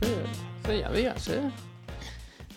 [0.00, 1.42] Hace ya días, ¿eh?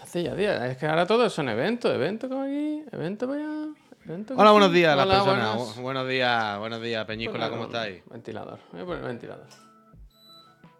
[0.02, 0.62] Hace ya días.
[0.64, 3.74] Es que ahora todos son eventos, eventos como aquí, eventos para allá.
[4.06, 5.56] Eventos Hola, buenos días a las personas.
[5.58, 5.78] buenas.
[5.80, 8.04] Buenos días, buenos días, Peñícola, ¿cómo estáis?
[8.10, 8.60] Ventilador.
[8.72, 9.46] Voy a poner ventilador.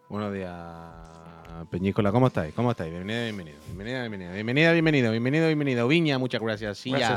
[0.08, 0.52] Buenos días,
[1.70, 2.54] Peñícola, ¿cómo estáis?
[2.54, 2.92] ¿Cómo estáis?
[2.92, 3.58] Bienvenido, bienvenido.
[3.66, 4.32] Bienvenida, bienvenida.
[4.32, 5.10] Bienvenida, bienvenido.
[5.10, 5.88] Bienvenido, bienvenido.
[5.88, 6.78] Viña, muchas gracias.
[6.78, 7.16] Sí, ya.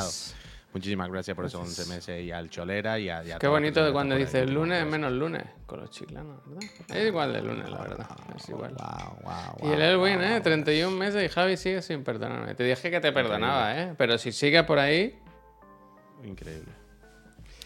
[0.77, 3.83] Muchísimas gracias por esos 11 meses y al Cholera y a, y a Qué bonito
[3.83, 4.69] de cuando que dice están el por ahí.
[4.69, 6.69] lunes es menos lunes con los chiclanos, ¿verdad?
[6.95, 8.07] Es igual de lunes, la verdad.
[8.35, 8.75] Es igual.
[8.75, 10.21] Wow, wow, Y wow, el Elwin.
[10.21, 10.39] ¿eh?
[10.41, 12.53] 31 meses y Javi sigue sin perdonarme.
[12.53, 13.93] Te dije que te perdonaba, ¿eh?
[13.97, 15.17] Pero si sigues por ahí,
[16.23, 16.71] Increíble.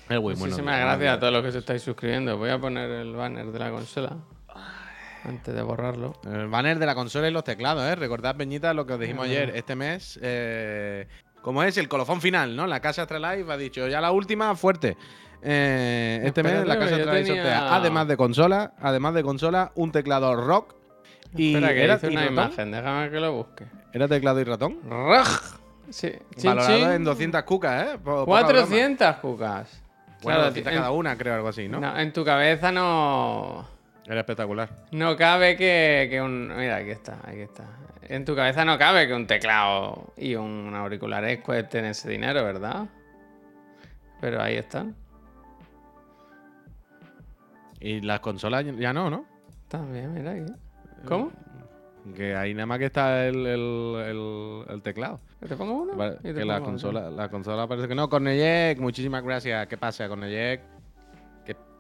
[0.10, 2.38] Elwin, muchísimas días, gracias a todos los que os estáis suscribiendo.
[2.38, 4.18] Voy a poner el banner de la consola
[5.24, 6.14] antes de borrarlo.
[6.26, 7.96] El banner de la consola y los teclados, ¿eh?
[7.96, 9.30] Recordad, Peñita, lo que os dijimos Ah.
[9.30, 9.52] ayer.
[9.56, 11.08] Este mes, eh,
[11.42, 12.68] como es el colofón final, ¿no?
[12.68, 14.98] La Casa Astralife ha dicho ya la última, fuerte.
[15.44, 19.92] Eh, este mes, la Casa Astralife tenía- sortea, además de consola, además de consola, un
[19.92, 20.76] teclado rock.
[21.36, 22.34] Y Espera, que era, hice una ratón.
[22.34, 23.66] imagen, déjame que lo busque.
[23.94, 24.80] Era teclado y ratón.
[24.90, 25.56] ¡Raj!
[25.90, 26.12] Sí.
[26.44, 26.90] Valorado chin.
[26.92, 27.92] en 200 cucas, ¿eh?
[27.98, 28.26] Po- poca broma.
[28.26, 29.82] 400 cucas.
[30.22, 31.80] Bueno, Claro, 200 en- cada una, creo, algo así, ¿no?
[31.80, 33.68] no, en tu cabeza no.
[34.06, 34.70] Era espectacular.
[34.92, 36.56] No cabe que, que un.
[36.56, 37.64] Mira, aquí está, aquí está.
[38.12, 42.88] En tu cabeza no cabe que un teclado y un auriculares cuesten ese dinero, ¿verdad?
[44.20, 44.94] Pero ahí están.
[47.80, 49.26] Y las consolas ya no, ¿no?
[49.70, 50.52] También, mira aquí.
[51.08, 51.32] ¿Cómo?
[52.14, 55.22] Que ahí nada más que está el, el- el- el teclado.
[55.40, 55.94] ¿Que ¿Te pongo uno?
[55.96, 58.10] Vale, Y te que la consola, la consola parece que no.
[58.10, 59.68] Cornellec, muchísimas gracias.
[59.68, 60.62] ¿Qué pasa, Cornellec?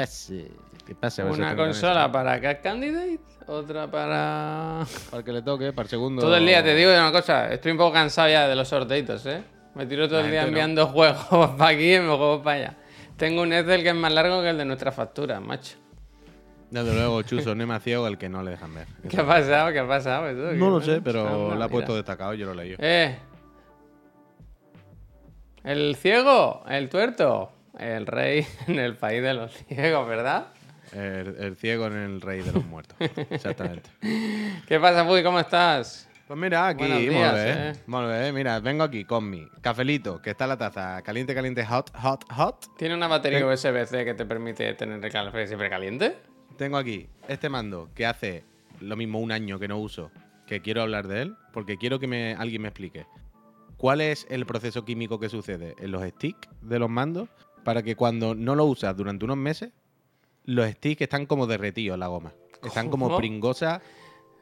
[0.01, 0.83] ¿Qué pasa?
[0.85, 1.21] ¿Qué pasa?
[1.21, 2.11] A ver Una consola eso.
[2.11, 4.85] para Cat Candidate, otra para.
[5.09, 6.21] Para el que le toque, para el segundo.
[6.21, 9.25] Todo el día te digo una cosa, estoy un poco cansado ya de los sorteitos,
[9.25, 9.43] ¿eh?
[9.75, 10.47] Me tiro todo La el día no.
[10.49, 12.77] enviando juegos para aquí y me juegos para allá.
[13.17, 15.77] Tengo un Excel que es más largo que el de nuestra factura, macho.
[16.71, 18.87] Desde luego, Chuso, no es más ciego el que no le dejan ver.
[19.09, 19.71] ¿Qué ha pasado?
[19.71, 20.29] ¿Qué ha pasado?
[20.31, 20.49] ¿Tú?
[20.51, 21.97] ¿Qué No lo sé, pero Anda, lo ha puesto mira.
[21.97, 22.75] destacado, yo lo leí.
[22.79, 23.17] Eh.
[25.63, 30.47] El ciego, el tuerto, el rey en el país de los ciegos, ¿verdad?
[30.93, 32.97] El, el ciego en el rey de los muertos.
[33.29, 33.89] Exactamente.
[34.67, 35.23] ¿Qué pasa, Puy?
[35.23, 36.07] ¿Cómo estás?
[36.27, 37.73] Pues mira, aquí, días, eh.
[37.87, 38.33] muy bien.
[38.33, 42.23] Mira, vengo aquí con mi cafelito, que está en la taza, caliente, caliente, hot, hot,
[42.31, 42.77] hot.
[42.77, 46.17] ¿Tiene una batería Ten- USB-C que te permite tener el café siempre caliente?
[46.57, 48.45] Tengo aquí este mando que hace
[48.79, 50.09] lo mismo un año que no uso,
[50.47, 53.05] que quiero hablar de él, porque quiero que me, alguien me explique
[53.75, 57.27] cuál es el proceso químico que sucede en los sticks de los mandos
[57.63, 59.71] para que cuando no lo usas durante unos meses,
[60.45, 62.33] los sticks están como derretidos la goma.
[62.63, 63.81] Están como pringosas.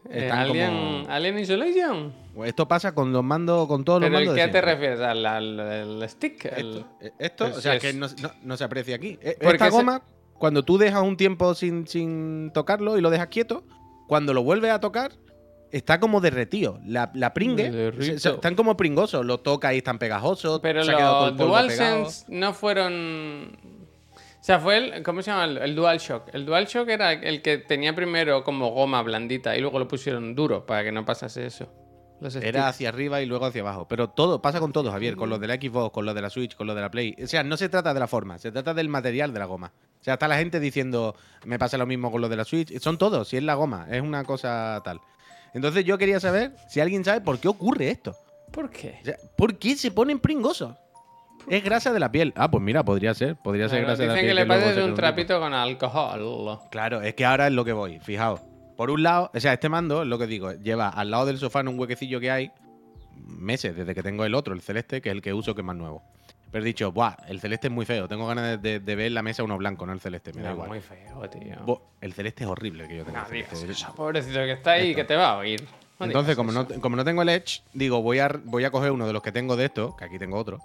[0.10, 1.10] Eh, Están Alien, como...
[1.10, 2.14] Alien Isolation.
[2.46, 4.34] Esto pasa con los mandos, con todos los ¿Pero mandos.
[4.38, 5.00] el de qué te refieres?
[5.02, 6.46] ¿Al, al- al stick?
[6.46, 9.16] El- Esto, eh, esto, Pues o sea, es- que no, no- no se aprecia aquí.
[9.16, 10.04] Porque Esta se- goma,
[10.38, 13.66] cuando tú dejas un tiempo sin, sin tocarlo y lo dejas quieto,
[14.08, 15.12] cuando lo vuelves a tocar,
[15.72, 16.80] está como derretido.
[16.86, 19.26] La, la pringue, se- se- están como pringosos.
[19.26, 20.60] Lo toca y están pegajosos.
[20.62, 21.98] Pero se ha quedado todo los el polvo pegado.
[22.00, 23.58] DualSense no fueron.
[24.40, 25.04] O sea, fue el.
[25.04, 25.46] ¿Cómo se llama?
[25.46, 26.34] El, el DualShock.
[26.34, 30.66] El DualShock era el que tenía primero como goma blandita y luego lo pusieron duro
[30.66, 31.72] para que no pasase eso.
[32.22, 33.88] Los Era hacia arriba y luego hacia abajo.
[33.88, 35.16] Pero todo, pasa con todo, Javier.
[35.16, 37.16] Con los de la Xbox, con los de la Switch, con los de la Play.
[37.24, 39.72] O sea, no se trata de la forma, se trata del material de la goma.
[40.02, 41.16] O sea, está la gente diciendo,
[41.46, 42.78] me pasa lo mismo con los de la Switch.
[42.80, 45.00] Son todos, si es la goma, es una cosa tal.
[45.54, 48.16] Entonces yo quería saber si alguien sabe por qué ocurre esto.
[48.52, 49.00] ¿Por qué?
[49.02, 50.76] O sea, ¿por qué se ponen pringosos?
[51.48, 52.34] Es grasa de la piel.
[52.36, 53.36] Ah, pues mira, podría ser.
[53.36, 54.36] Podría ser grasa de la dicen piel.
[54.36, 56.60] que le pases se un trapito con alcohol.
[56.70, 58.42] Claro, es que ahora es lo que voy, fijaos.
[58.78, 61.38] Por un lado, o sea, este mando, es lo que digo, lleva al lado del
[61.38, 62.52] sofá en un huequecillo que hay
[63.16, 65.66] meses, desde que tengo el otro, el celeste, que es el que uso, que es
[65.66, 66.04] más nuevo.
[66.52, 69.08] Pero he dicho, buah, el celeste es muy feo, tengo ganas de, de- de ver
[69.08, 70.70] en la mesa uno blanco, no el celeste, me da igual.
[70.70, 71.56] muy feo, tío.
[71.64, 73.20] Bo- el celeste es horrible que yo tengo.
[73.20, 75.64] No digas eso, pobrecito que está ahí, que te va a oír.
[76.00, 78.92] No Entonces, como no, como no tengo el Edge, digo, voy a, voy a coger
[78.92, 80.60] uno de los que tengo de estos, que aquí tengo otro,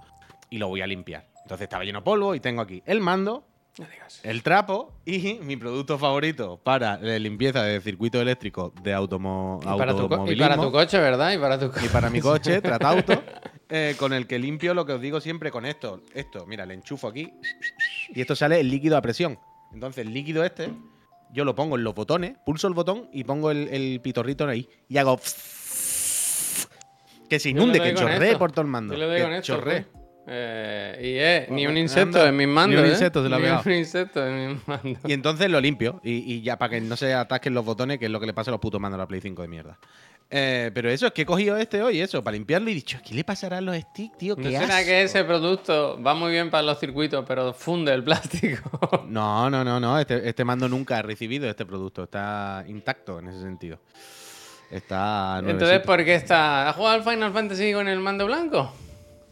[0.48, 1.24] y lo voy a limpiar.
[1.42, 3.44] Entonces estaba lleno de polvo y tengo aquí el mando,
[3.76, 4.28] No digas eso.
[4.30, 9.76] el trapo y mi producto favorito para la limpieza de circuito eléctrico de automo Y
[9.76, 11.32] para, tu y para tu coche, ¿verdad?
[11.32, 11.84] Y para tu coche.
[11.84, 13.24] y para mi coche, Tratauto,
[13.76, 16.00] eh, con el que limpio lo que os digo siempre con esto.
[16.14, 17.32] Esto, mira, le enchufo aquí
[18.10, 19.36] y esto sale el líquido a presión.
[19.72, 20.70] Entonces, el líquido este,
[21.32, 24.68] yo lo pongo en los botones, pulso el botón y pongo el, el pitorrito ahí
[24.88, 25.18] y hago
[27.28, 28.94] que se inunde, que chorree por todo el mando.
[28.94, 29.54] Yo le doy que con esto.
[29.54, 29.82] chorree.
[29.82, 30.03] pues.
[30.26, 32.76] Eh, y eh, ni un Anda, insecto en mis mandos.
[32.76, 32.92] ni un ¿eh?
[32.92, 35.02] insecto se lo ha Ni un insecto en mis mandos.
[35.06, 36.00] Y entonces lo limpio.
[36.02, 38.32] Y, y ya para que no se atasquen los botones, que es lo que le
[38.34, 39.78] pasa a los putos mandos a la Play 5 de mierda.
[40.30, 42.98] Eh, pero eso, es que he cogido este hoy, eso, para limpiarlo y he dicho,
[43.06, 44.34] ¿qué le pasará a los sticks, tío?
[44.34, 44.86] ¿No ¿Qué será asco".
[44.86, 49.04] que ese producto va muy bien para los circuitos, pero funde el plástico?
[49.06, 49.98] No, no, no, no.
[49.98, 52.04] Este, este mando nunca ha recibido este producto.
[52.04, 53.78] Está intacto en ese sentido.
[54.70, 55.86] Está Entonces, nuevecito.
[55.86, 56.70] ¿por qué está?
[56.70, 58.72] ¿Has jugado al Final Fantasy con el mando blanco?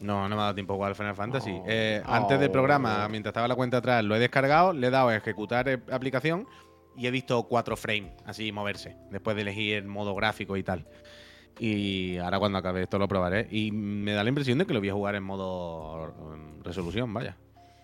[0.02, 1.52] No, no me ha dado tiempo a jugar al Final Fantasy.
[1.52, 1.64] Oh.
[1.66, 5.08] Eh, Antes del programa, mientras estaba la cuenta atrás, lo he descargado, le he dado
[5.08, 6.46] a ejecutar eh, aplicación
[6.96, 10.86] y he visto cuatro frames así moverse, después de elegir el modo gráfico y tal.
[11.58, 13.46] Y ahora cuando acabe esto lo probaré.
[13.50, 17.12] Y me da la impresión de que lo voy a jugar en modo mm, resolución,
[17.12, 17.36] vaya.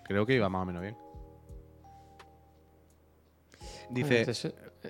[0.05, 0.97] Creo que iba más o menos bien.
[3.91, 4.26] Dice,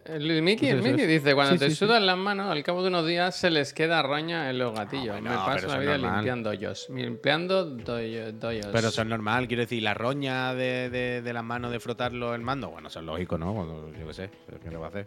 [0.05, 0.83] El Mickey, el.
[0.83, 1.77] Mickey dice, cuando Sí, te sí, sí.
[1.87, 5.17] sudan las manos, al cabo de unos días se les queda roña en los gatillos.
[5.17, 6.15] No, Me no, paso la vida normal.
[6.17, 6.87] limpiando hoyos.
[6.91, 8.67] Limpiando doyo- doyos.
[8.73, 12.35] Pero eso es normal, quiero decir, la roña de, de- de las manos de frotarlo
[12.35, 13.91] el mando, bueno, eso es lógico, ¿no?
[13.99, 15.07] Yo qué sé, pero ¿qué le va a hacer?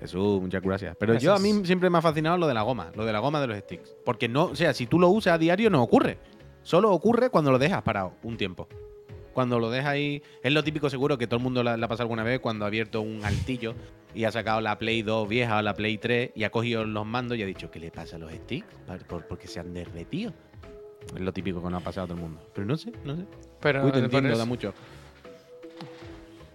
[0.00, 0.96] Jesús, muchas gracias.
[0.98, 3.18] Pero yo a mí siempre me ha fascinado lo de la goma, lo de la
[3.20, 3.94] goma de los sticks.
[4.04, 6.18] Porque no, o sea, si tú lo usas a diario no ocurre.
[6.62, 8.68] Solo ocurre cuando lo dejas parado un tiempo.
[9.36, 11.88] Cuando lo dejas ahí, es lo típico seguro que todo el mundo la, la ha
[11.90, 13.74] pasado alguna vez cuando ha abierto un altillo
[14.14, 17.04] y ha sacado la Play 2 vieja o la Play 3 y ha cogido los
[17.04, 18.66] mandos y ha dicho, ¿qué le pasa a los sticks?
[18.86, 20.32] Por- por- porque se han derretido.
[21.14, 22.40] Es lo típico que nos ha pasado a todo el mundo.
[22.54, 23.24] Pero no sé, no sé.
[23.60, 24.72] Pero Uy, te entiendo, eso- da mucho.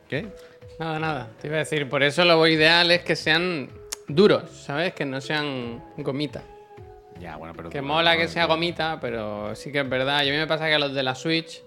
[0.10, 0.26] ¿Qué?
[0.80, 1.30] Nada, nada.
[1.40, 3.70] Te iba a decir, por eso lo ideal es que sean
[4.08, 4.94] duros, ¿sabes?
[4.96, 6.42] Que no sean gomita.
[7.20, 7.70] Ya, bueno, pero.
[7.70, 10.24] Que mola que sea gomita, pero sí que es verdad.
[10.24, 11.62] Y a mí me pasa que los de la Switch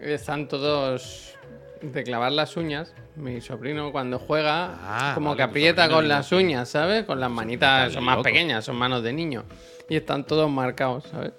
[0.00, 1.34] están todos
[1.82, 2.92] de clavar las uñas.
[3.16, 7.04] Mi sobrino cuando juega, Ah, como vale, que aprieta con las uñas, ¿sabes?
[7.04, 8.24] Con las manitas, son más loco.
[8.24, 9.44] pequeñas, son manos de niño.
[9.88, 11.32] Y están todos marcados, ¿sabes?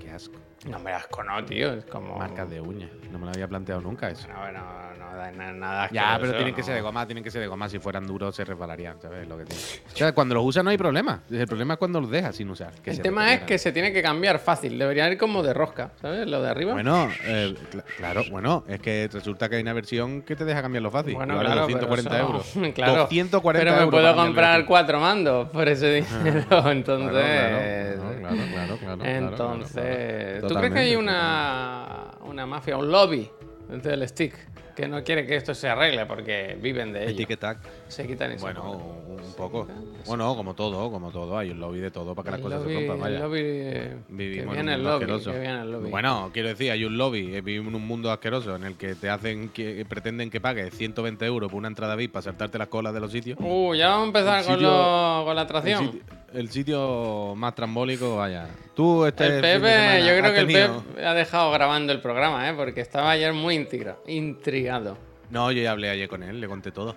[0.00, 0.36] Qué asco.
[0.66, 1.72] No me asco, no, tío.
[1.74, 2.16] Es como.
[2.18, 2.90] Marcas de uñas.
[3.12, 4.26] No me lo había planteado nunca eso.
[4.28, 4.60] No, no,
[4.98, 5.88] no, da na- nada.
[5.92, 7.68] Ya, pero tienen que ser de goma, tienen que ser de goma.
[7.68, 9.26] Si fueran duros se resbalarían, ¿sabes?
[9.28, 9.62] Lo que tiene.
[9.92, 11.22] O sea, cuando los usas no hay problema.
[11.30, 12.72] El problema es cuando los dejas sin usar.
[12.82, 14.76] que El tema es que se tiene que cambiar fácil.
[14.78, 16.26] Debería ir como de rosca, ¿sabes?
[16.26, 16.72] Lo de arriba.
[16.72, 20.60] Bueno, eh, cl- claro, bueno, es que resulta que hay una versión que te deja
[20.60, 21.14] cambiarlo fácil.
[21.14, 22.48] Bueno, vale claro, 240 pero euros.
[22.56, 22.94] eso- claro.
[23.02, 26.70] 240 pero me euros puedo comprar cuatro mandos por ese dinero.
[26.70, 27.96] Entonces.
[27.98, 29.72] Claro, claro, claro, claro, claro, entonces.
[29.72, 30.48] claro, claro.
[30.48, 33.28] ¿Tú crees que hay una, una mafia, un lobby
[33.68, 34.34] dentro del stick
[34.74, 37.36] que no quiere que esto se arregle porque viven de ello?
[37.36, 37.58] Tac.
[37.88, 39.66] Se quitan y Bueno, un poco.
[40.06, 41.36] Bueno, como todo, como todo.
[41.36, 43.00] Hay un lobby de todo para que las cosas se rompan.
[43.00, 43.16] Vaya.
[43.16, 45.32] el lobby, eh, que Vivimos viene en un mundo lobby, asqueroso.
[45.32, 45.90] que viene el lobby.
[45.90, 47.34] Bueno, quiero decir, hay un lobby.
[47.34, 50.72] eh, Vivimos en un mundo asqueroso en el que te hacen que pretenden que pagues
[50.74, 53.36] 120 euros por una entrada VIP para saltarte las colas de los sitios.
[53.40, 56.00] Uh, ya vamos a empezar con, sitio- lo- con la El atracción.
[56.34, 58.48] El sitio más trambólico, vaya.
[58.74, 62.48] Tú, este El Pepe, semana, yo creo que el Pepe ha dejado grabando el programa,
[62.48, 62.54] ¿eh?
[62.54, 64.96] Porque estaba ayer muy intriga- intrigado.
[65.30, 66.96] No, yo ya hablé ayer con él, le conté todo.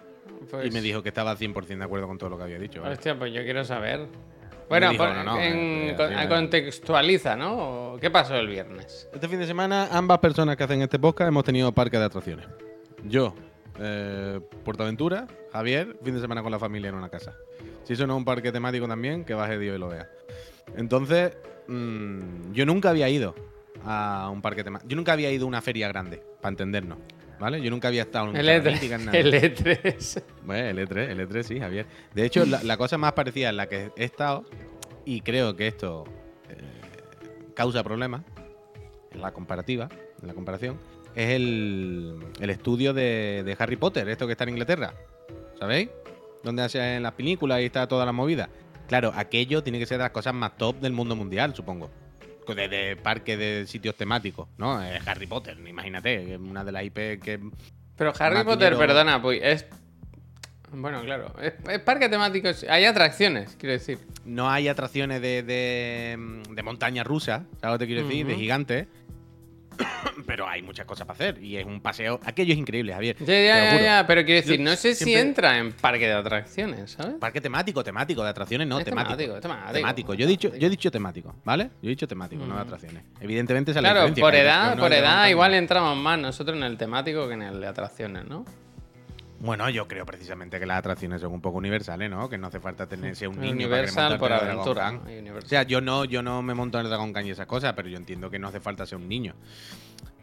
[0.49, 2.81] Pues, Y me dijo que estaba 100% de acuerdo con todo lo que había dicho.
[2.81, 2.93] ¿vale?
[2.93, 4.07] Hostia, pues yo quiero saber.
[4.69, 7.97] Bueno, dijo, pon- no, no, en- eh, con- contextualiza, ¿no?
[7.99, 9.09] ¿Qué pasó el viernes?
[9.13, 12.47] Este fin de semana, ambas personas que hacen este podcast hemos tenido parque de atracciones.
[13.03, 13.35] Yo,
[13.79, 17.35] eh, Portaventura, Javier, fin de semana con la familia en una casa.
[17.83, 20.09] Si eso no es un parque temático también, que baje Dios y lo vea.
[20.77, 21.35] Entonces,
[21.67, 23.35] mm, yo nunca había ido
[23.83, 24.89] a un parque temático.
[24.89, 26.97] Yo nunca había ido a una feria grande, para entendernos.
[27.39, 27.59] ¿Vale?
[27.59, 29.05] Yo nunca había estado en un El Chavalítica, en E3.
[29.05, 29.17] nada.
[29.17, 30.23] El E E3.
[30.43, 31.87] Bueno, el E3, el E3 sí, Javier.
[32.13, 34.45] De hecho, la, la cosa más parecida en la que he estado,
[35.05, 36.03] y creo que esto
[36.49, 36.55] eh,
[37.55, 38.21] causa problemas
[39.11, 39.89] en la comparativa,
[40.21, 40.77] en la comparación,
[41.15, 44.93] es el, el estudio de, de Harry Potter, esto que está en Inglaterra.
[45.59, 45.89] ¿Sabéis?
[46.43, 48.49] Donde hacen las películas y está toda la movida.
[48.87, 51.89] Claro, aquello tiene que ser de las cosas más top del mundo mundial, supongo.
[52.47, 54.83] De, de parques de sitios temáticos, ¿no?
[54.83, 57.39] Eh, Harry Potter, imagínate, es una de las IP que
[57.95, 58.79] Pero Harry Potter, dinero.
[58.79, 59.65] perdona, pues es.
[60.73, 61.33] Bueno, claro.
[61.41, 62.49] Es, es parque temático.
[62.69, 63.99] Hay atracciones, quiero decir.
[64.25, 68.25] no hay atracciones de, de, de montaña rusa, ¿sabes lo que te quiero decir?
[68.25, 68.87] De gigantes.
[70.25, 71.43] Pero hay muchas cosas para hacer.
[71.43, 72.19] Y es un paseo.
[72.23, 73.15] Aquello es increíble, Javier.
[73.19, 73.83] Ya, te lo ya, ya, juro.
[73.83, 77.15] ya, pero quiero decir, Yo no sé si entra en parque de atracciones, ¿sabes?
[77.19, 79.15] Parque temático, temático, de atracciones no, Es temático.
[79.17, 79.73] temático, es temático.
[79.73, 80.13] Temático.
[80.13, 81.65] Yo he dicho, yo he dicho temático, ¿vale?
[81.81, 82.67] Yo he dicho temático, no de Mm.
[82.67, 83.03] atracciones.
[83.19, 87.33] Evidentemente la Claro, por edad, por edad igual entramos más nosotros en el temático que
[87.33, 88.45] en el de atracciones, ¿no?
[89.41, 92.29] Bueno, yo creo precisamente que las atracciones son un poco universales, ¿no?
[92.29, 94.89] Que no hace falta tener ser un niño Universal para por en el aventura.
[94.91, 95.43] Universal.
[95.43, 97.73] O sea, yo no, yo no me monto en el Dragon Khan y esas cosas,
[97.73, 99.33] pero yo entiendo que no hace falta ser un niño.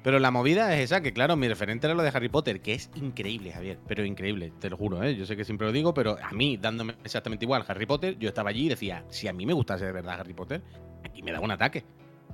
[0.04, 2.74] Pero la movida es esa, que claro, mi referente era lo de Harry Potter, que
[2.74, 5.16] es increíble, Javier, pero increíble, te lo juro, ¿eh?
[5.16, 8.28] Yo sé que siempre lo digo, pero a mí, dándome exactamente igual Harry Potter, yo
[8.28, 10.62] estaba allí y decía, si a mí me gustase de verdad Harry Potter,
[11.04, 11.84] aquí me da un ataque.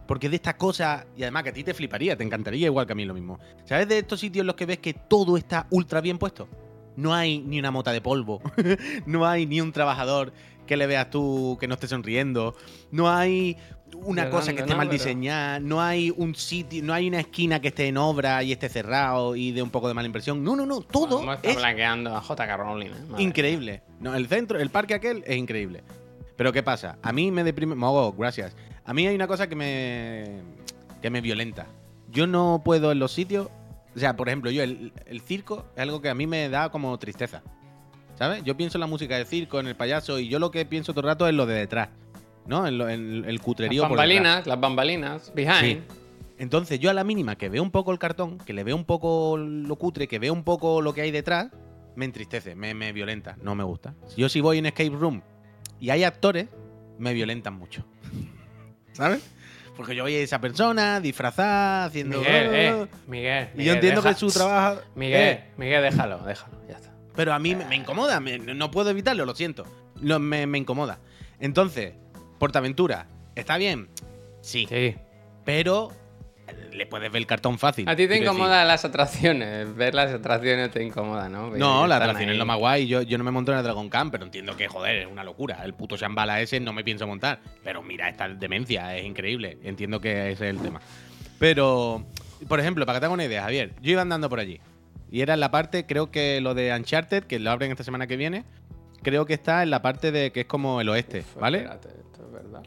[0.06, 2.92] Porque de estas cosas, y además que a ti te fliparía, te encantaría igual que
[2.92, 3.38] a mí lo mismo.
[3.64, 6.46] ¿Sabes de estos sitios en los que ves que todo está ultra bien puesto?
[6.96, 8.40] No hay ni una mota de polvo,
[9.06, 10.32] no hay ni un trabajador
[10.66, 12.54] que le veas tú que no esté sonriendo,
[12.90, 13.56] no hay
[13.94, 17.68] una cosa que esté mal diseñada, no hay un sitio, no hay una esquina que
[17.68, 20.42] esté en obra y esté cerrado y de un poco de mala impresión.
[20.42, 22.56] No, no, no, todo a estar es blanqueando a J.K.
[22.56, 22.92] Rowling, ¿eh?
[23.18, 23.82] Increíble.
[24.00, 25.82] No, el centro, el parque aquel es increíble.
[26.36, 26.98] Pero ¿qué pasa?
[27.02, 27.74] A mí me deprime.
[27.74, 28.56] Mogo, gracias.
[28.84, 30.40] A mí hay una cosa que me.
[31.00, 31.66] que me violenta.
[32.10, 33.48] Yo no puedo en los sitios.
[33.94, 36.70] O sea, por ejemplo, yo el, el circo es algo que a mí me da
[36.70, 37.42] como tristeza.
[38.16, 38.44] ¿Sabes?
[38.44, 40.92] Yo pienso en la música del circo, en el payaso, y yo lo que pienso
[40.92, 41.88] todo el rato es lo de detrás.
[42.46, 42.66] ¿No?
[42.66, 45.60] En, lo- en el cutrerío Las por bambalinas, las bambalinas, behind.
[45.60, 45.80] Sí.
[46.38, 48.84] Entonces, yo a la mínima que veo un poco el cartón, que le veo un
[48.84, 51.50] poco lo cutre, que veo un poco lo que hay detrás,
[51.96, 53.94] me entristece, me, me violenta, no me gusta.
[54.16, 55.22] Yo si voy en escape room
[55.80, 56.48] y hay actores,
[56.98, 57.84] me violentan mucho.
[58.92, 59.22] ¿Sabes?
[59.76, 62.18] Porque yo voy a esa persona disfrazada, haciendo...
[62.18, 63.48] Miguel, eh, Miguel.
[63.54, 64.80] Y Miguel, yo entiendo deja- que su trabajo...
[64.94, 66.92] Miguel, Eh, Miguel, déjalo, déjalo, ya está.
[67.16, 69.64] pero a mí me, me incomoda, me- no puedo evitarlo, lo siento.
[70.00, 71.00] No, me, me incomoda.
[71.40, 71.94] Entonces,
[72.38, 73.88] Portaventura, ¿está bien?
[74.42, 74.66] Sí.
[74.68, 74.96] Sí.
[75.44, 75.90] Pero
[76.72, 77.88] le puedes ver el cartón fácil.
[77.88, 79.74] A ti te incomodan las atracciones.
[79.76, 81.50] Ver las atracciones te incomoda, ¿no?
[81.50, 82.34] Ver No, que la están atracción ahí.
[82.34, 82.86] es lo más guay.
[82.86, 85.22] Yo, yo no me monto en el Dragon Khan, pero entiendo que, joder, es una
[85.24, 85.64] locura.
[85.64, 87.40] El puto Shambhala ese no me pienso montar.
[87.62, 89.58] Pero mira, esta demencia es increíble.
[89.62, 90.80] Entiendo que ese es el tema.
[91.38, 92.04] Pero,
[92.48, 94.60] por ejemplo, para que te haga una idea, Javier, yo iba andando por allí.
[95.10, 98.06] Y era en la parte, creo que lo de Uncharted, que lo abren esta semana
[98.06, 98.44] que viene,
[99.02, 101.58] creo que está en la parte de que es como el oeste, Uf, ¿vale?
[101.58, 102.62] Espérate, esto es verdad.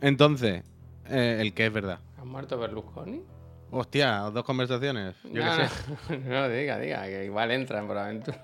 [0.00, 0.62] Entonces,
[1.08, 1.98] eh, el que es verdad.
[2.20, 3.22] ¿Ha muerto Berlusconi?
[3.70, 5.16] Hostia, dos conversaciones.
[5.24, 6.18] Yo no, qué sé.
[6.18, 8.40] no, no, diga, diga, que igual entran por aventura.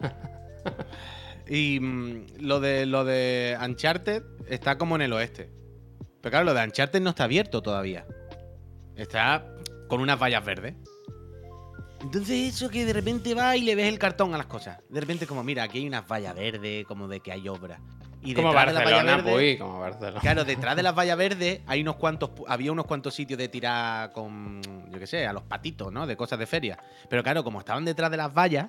[1.49, 5.49] Y mm, lo de lo de Uncharted está como en el oeste.
[6.21, 8.04] Pero claro, lo de Uncharted no está abierto todavía.
[8.97, 9.47] Está
[9.87, 10.75] con unas vallas verdes.
[12.00, 14.80] Entonces eso que de repente va y le ves el cartón a las cosas.
[14.88, 17.80] De repente como, mira, aquí hay unas vallas verdes, como de que hay obra.
[18.30, 20.21] Y como la valla Barcelona, verde- como Barcelona.
[20.21, 24.12] Claro, detrás de las vallas verdes hay unos cuantos, había unos cuantos sitios de tirar
[24.12, 26.06] con, yo qué sé, a los patitos, ¿no?
[26.06, 26.78] De cosas de feria.
[27.09, 28.68] Pero claro, como estaban detrás de las vallas,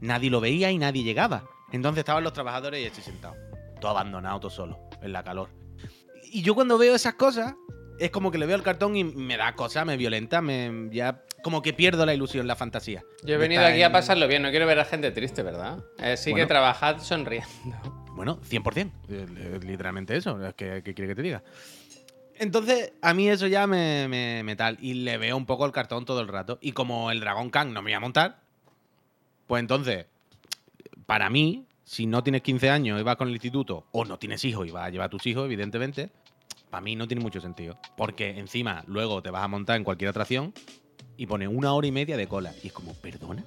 [0.00, 1.44] nadie lo veía y nadie llegaba.
[1.72, 3.34] Entonces estaban los trabajadores y estoy sentado.
[3.80, 5.48] Todo abandonado, todo solo, en la calor.
[6.30, 7.54] Y yo cuando veo esas cosas,
[7.98, 11.22] es como que le veo el cartón y me da cosa, me violenta, me ya
[11.42, 13.02] como que pierdo la ilusión, la fantasía.
[13.24, 15.78] Yo he venido aquí a pasarlo bien, no quiero ver a gente triste, ¿verdad?
[15.98, 18.01] Eh, sí que trabajad sonriendo.
[18.14, 18.90] Bueno, 100%.
[19.08, 20.44] eh, eh, Literalmente eso.
[20.46, 21.42] Es que, ¿Qué quiere que te diga?
[22.38, 24.78] Entonces, a mí eso ya me, me, me tal.
[24.80, 26.58] Y le veo un poco el cartón todo el rato.
[26.60, 28.40] Y como el Dragon Khan no me voy a montar,
[29.46, 30.06] pues entonces,
[31.06, 34.44] para mí, si no tienes 15 años y vas con el instituto, o no tienes
[34.44, 36.10] hijos y vas a llevar a tus hijos, evidentemente,
[36.70, 37.78] para mí no tiene mucho sentido.
[37.96, 40.52] Porque encima, luego te vas a montar en cualquier atracción
[41.16, 42.52] y pone una hora y media de cola.
[42.62, 43.44] Y es como, ¿perdona?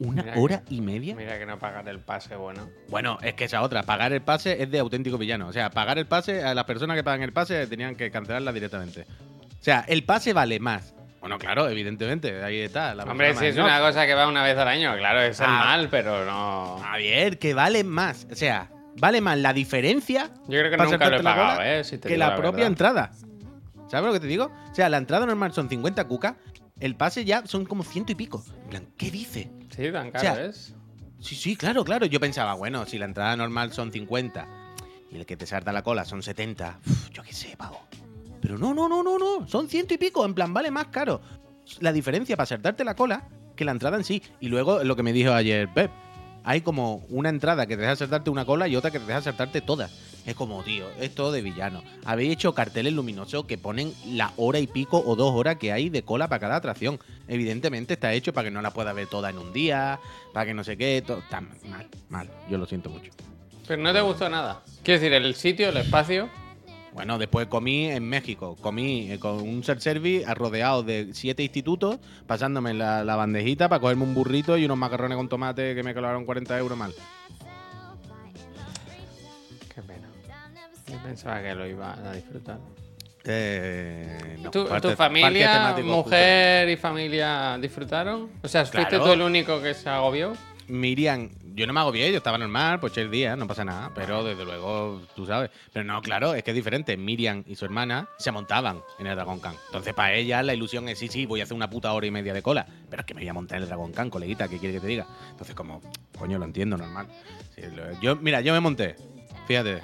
[0.00, 1.14] ¿Una Mira que- hora y media?
[1.14, 2.68] Mira que no pagar el pase, bueno.
[2.88, 5.46] Bueno, es que esa otra, pagar el pase es de auténtico villano.
[5.46, 8.50] O sea, pagar el pase, a las personas que pagan el pase tenían que cancelarla
[8.52, 9.02] directamente.
[9.02, 10.94] O sea, el pase vale más.
[11.20, 12.94] Bueno, claro, evidentemente, ahí está.
[12.94, 13.64] La Hombre, si es no.
[13.64, 15.64] una cosa que va una vez al año, claro, es el Ah.
[15.66, 16.78] mal, pero no.
[16.82, 18.26] Javier, que vale más.
[18.32, 21.84] O sea, vale más la diferencia Yo creo que nunca lo he la pagado, ¿eh?
[21.84, 23.10] Si te que digo la, propia entrada.
[23.90, 24.50] ¿Sabes lo que te digo?
[24.70, 26.36] O sea, la entrada normal son 50 cucas,
[26.80, 28.42] el pase ya son como ciento y pico.
[28.64, 29.50] En plan, ¿qué dice?
[29.74, 30.74] Sí, tan O caro sea, es.
[31.20, 32.06] Sí, sí, claro, claro.
[32.06, 34.48] Yo pensaba, bueno, si la entrada normal son 50
[35.12, 37.80] y el que te salta la cola son 70, uf, yo qué sé, pavo.
[38.40, 39.46] Pero no, no, no, no, no.
[39.46, 40.24] Son ciento y pico.
[40.24, 41.20] En plan, vale más caro.
[41.80, 44.22] La diferencia para saltarte la cola que la entrada en sí.
[44.40, 45.90] Y luego lo que me dijo ayer Pep.
[46.42, 49.20] Hay como una entrada que te deja saltarte una cola y otra que te deja
[49.20, 49.92] saltarte todas.
[50.30, 51.82] Es como, tío, es todo de villano.
[52.04, 55.88] Habéis hecho carteles luminosos que ponen la hora y pico o dos horas que hay
[55.90, 57.00] de cola para cada atracción.
[57.26, 59.98] Evidentemente está hecho para que no la pueda ver toda en un día,
[60.32, 61.02] para que no sé qué.
[61.04, 62.30] to- Está mal, mal.
[62.48, 63.10] Yo lo siento mucho.
[63.66, 64.62] Pero no te gustó nada.
[64.84, 66.28] Quiero decir, el sitio, el espacio.
[66.92, 68.56] Bueno, después comí en México.
[68.60, 74.02] Comí eh, con un self-service rodeado de siete institutos, pasándome la, la bandejita para cogerme
[74.04, 76.92] un burrito y unos macarrones con tomate que me cobraron 40 euros mal.
[81.02, 82.58] Pensaba que lo iba a disfrutar.
[83.24, 88.30] Eh, no, ¿Tu, tu familia, mujer y familia disfrutaron?
[88.42, 89.04] O sea, ¿fuiste Claro.
[89.04, 90.32] tú el único que se agobió?
[90.68, 93.90] Miriam, yo no me hago bien, yo estaba normal, pues el día, no pasa nada,
[93.94, 95.50] pero desde luego, tú sabes.
[95.72, 96.96] Pero no, claro, es que es diferente.
[96.96, 99.56] Miriam y su hermana se montaban en el Dragon Khan.
[99.66, 102.10] Entonces, para ella la ilusión es, sí, sí, voy a hacer una puta hora y
[102.12, 104.46] media de cola, pero es que me voy a montar en el Dragon Khan, coleguita,
[104.48, 105.06] ¿qué quiere que te diga?
[105.32, 105.82] Entonces, como,
[106.16, 107.06] coño, lo entiendo, normal.
[107.56, 108.94] Sí, lo- yo, mira, yo me monté,
[109.48, 109.80] fíjate,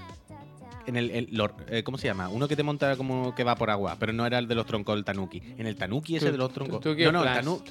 [0.86, 2.28] en el, el- lo- eh, ¿cómo se llama?
[2.28, 4.66] Uno que te monta como que va por agua, pero no era el de los
[4.66, 5.42] troncos, el Tanuki.
[5.58, 6.80] En el Tanuki ese de los troncos.
[7.06, 7.62] No, no, el Tanu-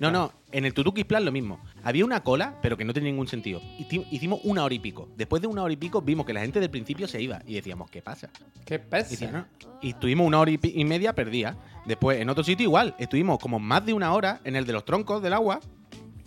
[0.00, 1.60] no, no, en el Tutuki Plan lo mismo.
[1.84, 3.60] Había una cola, pero que no tenía ningún sentido.
[3.78, 5.08] Hici- Hicimos una hora y pico.
[5.16, 7.54] Después de una hora y pico vimos que la gente del principio se iba y
[7.54, 8.30] decíamos, ¿qué pasa?
[8.64, 9.08] ¿Qué Y, pasa?
[9.10, 9.46] decían, "No".
[9.82, 11.56] Y estuvimos una hora y, y media perdida.
[11.86, 14.84] Después, en otro sitio igual, estuvimos como más de una hora en el de los
[14.84, 15.60] troncos del agua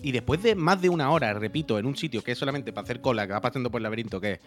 [0.03, 2.83] Y después de más de una hora, repito, en un sitio que es solamente para
[2.83, 4.39] hacer cola, que va pasando por el laberinto, que es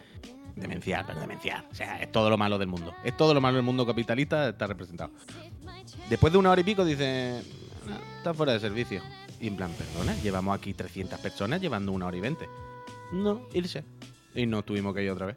[0.54, 1.64] demencial, pero demencial.
[1.70, 2.94] O sea, es todo lo malo del mundo.
[3.02, 5.10] Es todo lo malo del mundo capitalista, está representado.
[6.10, 7.40] Después de una hora y pico dice,
[7.88, 9.00] "Ah, está fuera de servicio.
[9.40, 12.46] Y en plan, perdona, llevamos aquí 300 personas llevando una hora y 20.
[13.12, 13.82] No, irse.
[14.34, 15.36] Y nos tuvimos que ir otra vez.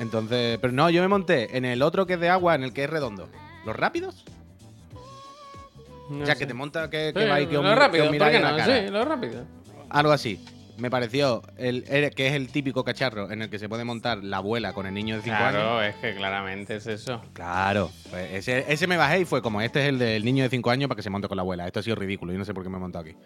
[0.00, 2.72] Entonces, pero no, yo me monté en el otro que es de agua, en el
[2.72, 3.28] que es redondo.
[3.64, 4.24] ¿Los rápidos?
[6.10, 6.36] No sé.
[6.36, 8.12] que te monta que, Sí, que va y que lo os que rápido, os ¿por
[8.12, 8.56] miráis qué a la no?
[8.58, 8.80] cara.
[8.86, 9.44] Sí, lo rápido.
[9.90, 10.44] Algo así.
[10.78, 14.22] Me pareció el, el- que es el típico cacharro en el que se puede montar
[14.22, 15.50] la abuela con el niño de 5 años.
[15.50, 17.20] Claro, es que claramente es eso.
[17.32, 17.90] Claro.
[18.10, 20.70] Pues ese, ese me bajé y fue como, este es el del niño de 5
[20.70, 21.66] años para que se monte con la abuela.
[21.66, 23.16] Esto ha sido ridículo, yo no sé por qué me he montado aquí.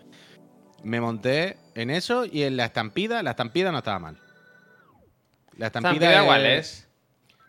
[0.83, 4.17] Me monté en eso y en la estampida, la estampida no estaba mal.
[5.59, 6.89] La estampida, ¿Estampida es- cuál es?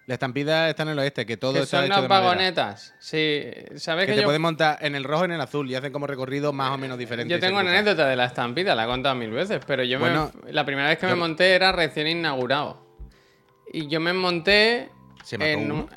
[0.06, 2.94] La estampida está en el oeste, que todo Que está son hecho las de vagonetas.
[3.00, 3.42] Sí,
[3.78, 5.76] ¿sabes Que que, te yo, puedes montar en el rojo y en el azul y
[5.76, 7.34] hacen como recorrido más o menos diferente.
[7.34, 10.52] yo tengo una anécdota de la estampida, la he contado mil veces, pero yo me-
[10.52, 12.86] la primera vez que yo- me monté era recién inaugurado.
[13.72, 14.90] Y yo me monté
[15.24, 15.76] ¿Se mató en uno?
[15.76, 15.90] un-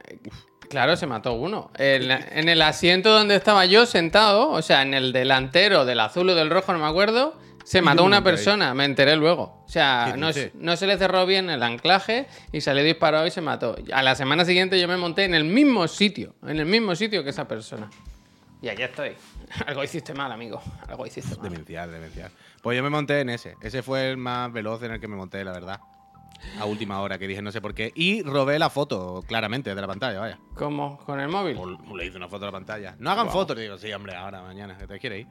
[0.68, 1.70] Claro, se mató uno.
[1.76, 6.30] En, en el asiento donde estaba yo sentado, o sea, en el delantero del azul
[6.30, 9.64] o del rojo, no me acuerdo, se mató una persona, me enteré luego.
[9.66, 13.32] O sea, ¿Qué no, no se le cerró bien el anclaje y salió disparado y
[13.32, 13.74] se mató.
[13.92, 17.24] A la semana siguiente yo me monté en el mismo sitio, en el mismo sitio
[17.24, 17.90] que esa persona.
[18.62, 19.14] Y aquí estoy.
[19.66, 20.62] Algo hiciste mal, amigo.
[20.88, 21.42] Algo hiciste mal.
[21.50, 22.30] Demencial, demencial.
[22.62, 23.56] Pues yo me monté en ese.
[23.60, 25.80] Ese fue el más veloz en el que me monté, la verdad.
[26.60, 27.90] A última hora, que dije no sé por qué.
[27.96, 30.38] Y robé la foto, claramente, de la pantalla, vaya.
[30.54, 30.98] ¿Cómo?
[30.98, 31.56] ¿Con el móvil?
[31.58, 32.94] O le hice una foto a la pantalla.
[33.00, 33.32] No hagan Wow.
[33.32, 35.26] fotos, digo, sí, hombre, ahora, mañana, que te quiere ir.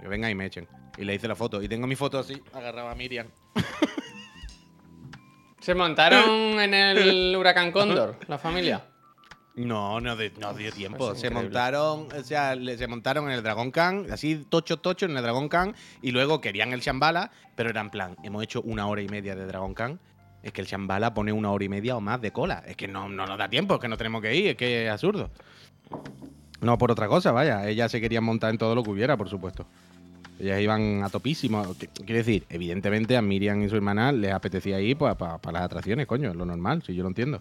[0.00, 0.66] Que venga y me echen.
[0.98, 1.62] Y le hice la foto.
[1.62, 3.26] Y tengo mi foto así, agarraba a Miriam.
[5.60, 8.84] ¿Se montaron en el huracán Cóndor, la familia?
[9.56, 11.14] No, no, de- no dio tiempo.
[11.14, 15.16] Se montaron, o sea, le- se montaron en el Dragon Khan, así tocho tocho en
[15.16, 18.86] el Dragon Khan, y luego querían el Shambhala, pero era en plan, hemos hecho una
[18.86, 20.00] hora y media de Dragon Khan.
[20.42, 22.62] Es que el Shambhala pone una hora y media o más de cola.
[22.66, 24.86] Es que no, no nos da tiempo, es que no tenemos que ir, es que
[24.86, 25.30] es absurdo.
[26.62, 27.68] No por otra cosa, vaya.
[27.68, 29.66] Ellas se querían montar en todo lo que hubiera, por supuesto.
[30.40, 31.62] Ellas iban a topísimo.
[31.74, 35.62] Qu- Quiero decir, evidentemente a Miriam y su hermana les apetecía ir pues, para las
[35.62, 37.40] atracciones, coño, es lo normal, si yo lo entiendo.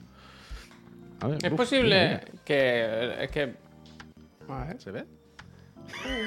[1.21, 3.23] A ver, Es uf, posible mira, que.
[3.23, 3.53] Es que.
[4.49, 4.81] A ver.
[4.81, 5.05] ¿Se ve?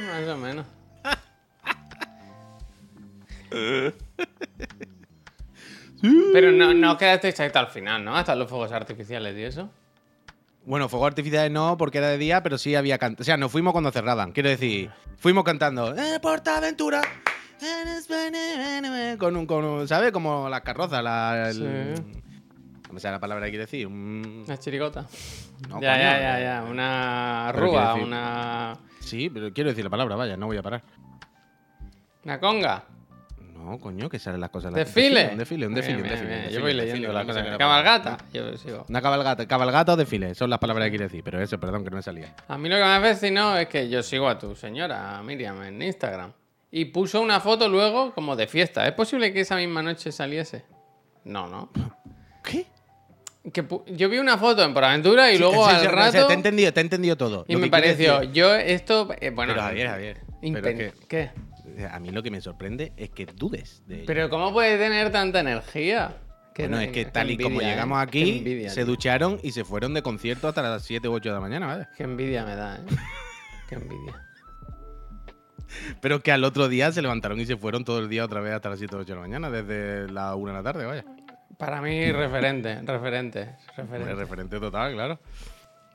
[0.07, 0.67] más o menos.
[6.33, 8.17] Pero no, no quedasteis hasta el final, ¿no?
[8.17, 9.71] Hasta los fuegos artificiales y eso.
[10.65, 13.23] Bueno, fuegos artificiales no, porque era de día, pero sí había cantado.
[13.23, 14.33] O sea, nos fuimos cuando cerraban.
[14.33, 15.95] Quiero decir, fuimos cantando.
[15.97, 17.03] ¡Eh, Portaventura!
[19.19, 20.13] Con un, con un- ¿sabes?
[20.13, 21.49] Como la carroza, la.
[21.51, 22.21] el- Sí.
[22.89, 23.87] ¿Cómo sea la palabra que quiere decir?
[23.87, 25.07] Un- Una chirigota.
[25.69, 26.63] no, ya, coño, ya, ya, eh, ya.
[26.71, 27.53] Una
[27.95, 28.79] decir- una.
[29.01, 30.83] Sí, pero quiero decir la palabra, vaya, no voy a parar.
[32.25, 32.85] Una conga.
[33.65, 34.75] No, coño, que salen las cosas.
[34.75, 35.29] ¿Desfile?
[35.33, 36.51] Un desfile, un desfile, un desfile.
[36.51, 37.57] Yo voy leyendo las cosas.
[37.57, 38.19] Cabalgata.
[38.33, 38.85] Yo sigo.
[38.89, 41.91] Una cabalgata, cabalgata o desfile, son las palabras que quiere decir, pero eso, perdón, que
[41.91, 42.35] no me salía.
[42.49, 45.63] A mí lo que me fascinó es que yo sigo a tu señora, a Miriam,
[45.63, 46.33] en Instagram.
[46.71, 48.87] Y puso una foto luego como de fiesta.
[48.89, 50.65] ¿Es posible que esa misma noche saliese?
[51.25, 51.71] No, no.
[52.43, 52.67] ¿Qué?
[53.53, 56.27] Que yo vi una foto en Por Aventura y luego Sí, al sí, rato.
[56.29, 57.45] Te he entendido, te he entendido todo.
[57.49, 59.09] y Lo me pareció, decir- yo esto.
[59.21, 60.21] eh, bueno, Pero Javier, Javier.
[60.41, 61.31] Pero es que- ¿Qué?
[61.91, 64.05] A mí lo que me sorprende es que dudes de ello.
[64.07, 66.17] Pero ¿cómo puede tener tanta energía?
[66.57, 67.71] Bueno, ne- es que tal y como envidia, ¿eh?
[67.73, 71.29] llegamos aquí, envidia, se ducharon y se fueron de concierto hasta las 7 u 8
[71.31, 71.89] de la mañana, ¿vale?
[71.97, 72.81] Qué envidia me da, ¿eh?
[73.69, 74.23] Qué envidia.
[76.03, 78.53] Pero que al otro día se levantaron y se fueron todo el día otra vez
[78.53, 81.05] hasta las 7 u 8 de la mañana, desde la 1 de la tarde, vaya.
[81.59, 84.15] Para mí, referente, referente, referente.
[84.15, 85.21] referente total, claro.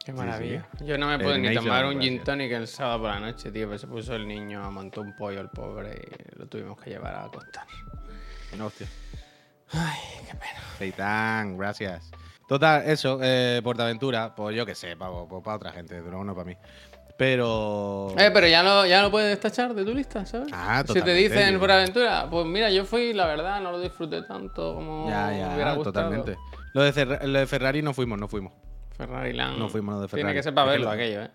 [0.08, 0.66] Qué maravilla.
[0.86, 3.20] Yo no me puedo El ni Nation, tomar un gin tonic el sábado por la
[3.20, 3.68] noche, tío.
[3.68, 6.00] Pues se puso el niño, montó un pollo el pobre
[6.36, 7.66] y lo tuvimos que llevar a acostar.
[8.58, 8.88] No, hostia.
[9.74, 10.62] Ay, qué pena.
[10.78, 12.10] Feitán, gracias.
[12.48, 16.56] Total, eso, eh, Portaventura, pues yo qué sé, para, otra gente, pero no para mí.
[17.18, 18.16] Pero.
[18.18, 20.48] Eh, pero ya lo, ya lo puedes tachar de tu lista, ¿sabes?
[20.54, 21.60] Ah, Si te dicen tío.
[21.60, 25.40] por aventura, pues mira, yo fui, la verdad, no lo disfruté tanto como ya, me
[25.40, 25.94] ya, hubiera gustado.
[26.10, 26.38] totalmente.
[26.74, 28.54] Lo de, Ferra- lo de Ferrari no fuimos, no fuimos.
[28.98, 29.58] Ferrari Land.
[29.60, 30.36] No fuimos de Tiene Ferrari.
[30.40, 31.30] que ser para verlo lo- aquello, ¿eh?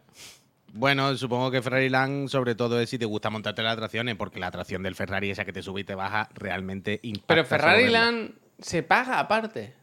[0.74, 4.40] Bueno, supongo que Ferrari Land, sobre todo, es si te gusta montarte las atracciones, porque
[4.40, 7.26] la atracción del Ferrari, esa que te sube y te baja, realmente impacta.
[7.34, 7.88] Pero Ferrari.
[7.90, 9.74] Land se paga aparte.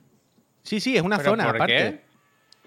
[0.63, 1.73] Sí, sí, es una ¿Pero zona por aparte.
[1.75, 2.09] qué?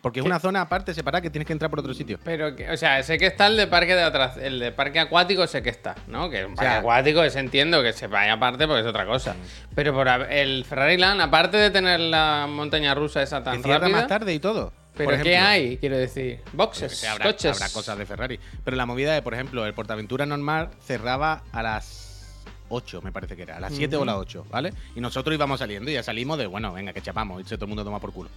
[0.00, 2.18] Porque es una zona aparte separada que tienes que entrar por otro sitio.
[2.24, 4.98] Pero, que- o sea, sé que está el de parque de atrás, el de parque
[4.98, 6.28] acuático sé que está, ¿no?
[6.30, 9.36] Que un parque sea- acuático es entiendo que se vaya aparte porque es otra cosa.
[9.76, 14.06] Pero por el Ferrari Land, aparte de tener la montaña rusa esa tan rápida, más
[14.08, 14.72] tarde y todo.
[14.96, 15.78] Pero Por ¿qué hay?
[15.78, 17.56] Quiero decir, boxes, sé, habrá, coches.
[17.56, 18.38] habrá cosas de Ferrari.
[18.64, 23.36] Pero la movida de, por ejemplo, el Portaventura normal cerraba a las 8, me parece
[23.36, 24.72] que era, a las 7 o las 8, ¿vale?
[24.94, 27.66] Y nosotros íbamos saliendo y ya salimos de, bueno, venga, que chapamos, y se todo
[27.66, 28.30] el mundo toma por culo.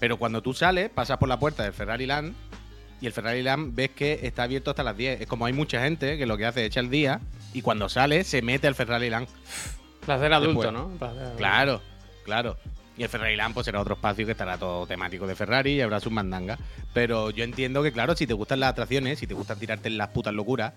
[0.00, 2.34] Pero cuando tú sales, pasas por la puerta del Ferrari Land
[3.00, 5.20] y el Ferrari Land ves que está abierto hasta las 10.
[5.22, 7.20] Es como hay mucha gente que lo que hace es echa el día
[7.52, 9.28] y cuando sale se mete al Ferrari Land.
[10.04, 10.72] Placer adulto, Después.
[10.72, 10.96] ¿no?
[10.98, 11.36] Placer adulto.
[11.38, 11.82] Claro,
[12.24, 12.56] claro.
[12.98, 15.80] Y el Ferrari Land pues será otro espacio que estará todo temático de Ferrari y
[15.80, 16.58] habrá sus mandangas.
[16.92, 19.96] Pero yo entiendo que, claro, si te gustan las atracciones, si te gustan tirarte en
[19.96, 20.74] las putas locuras,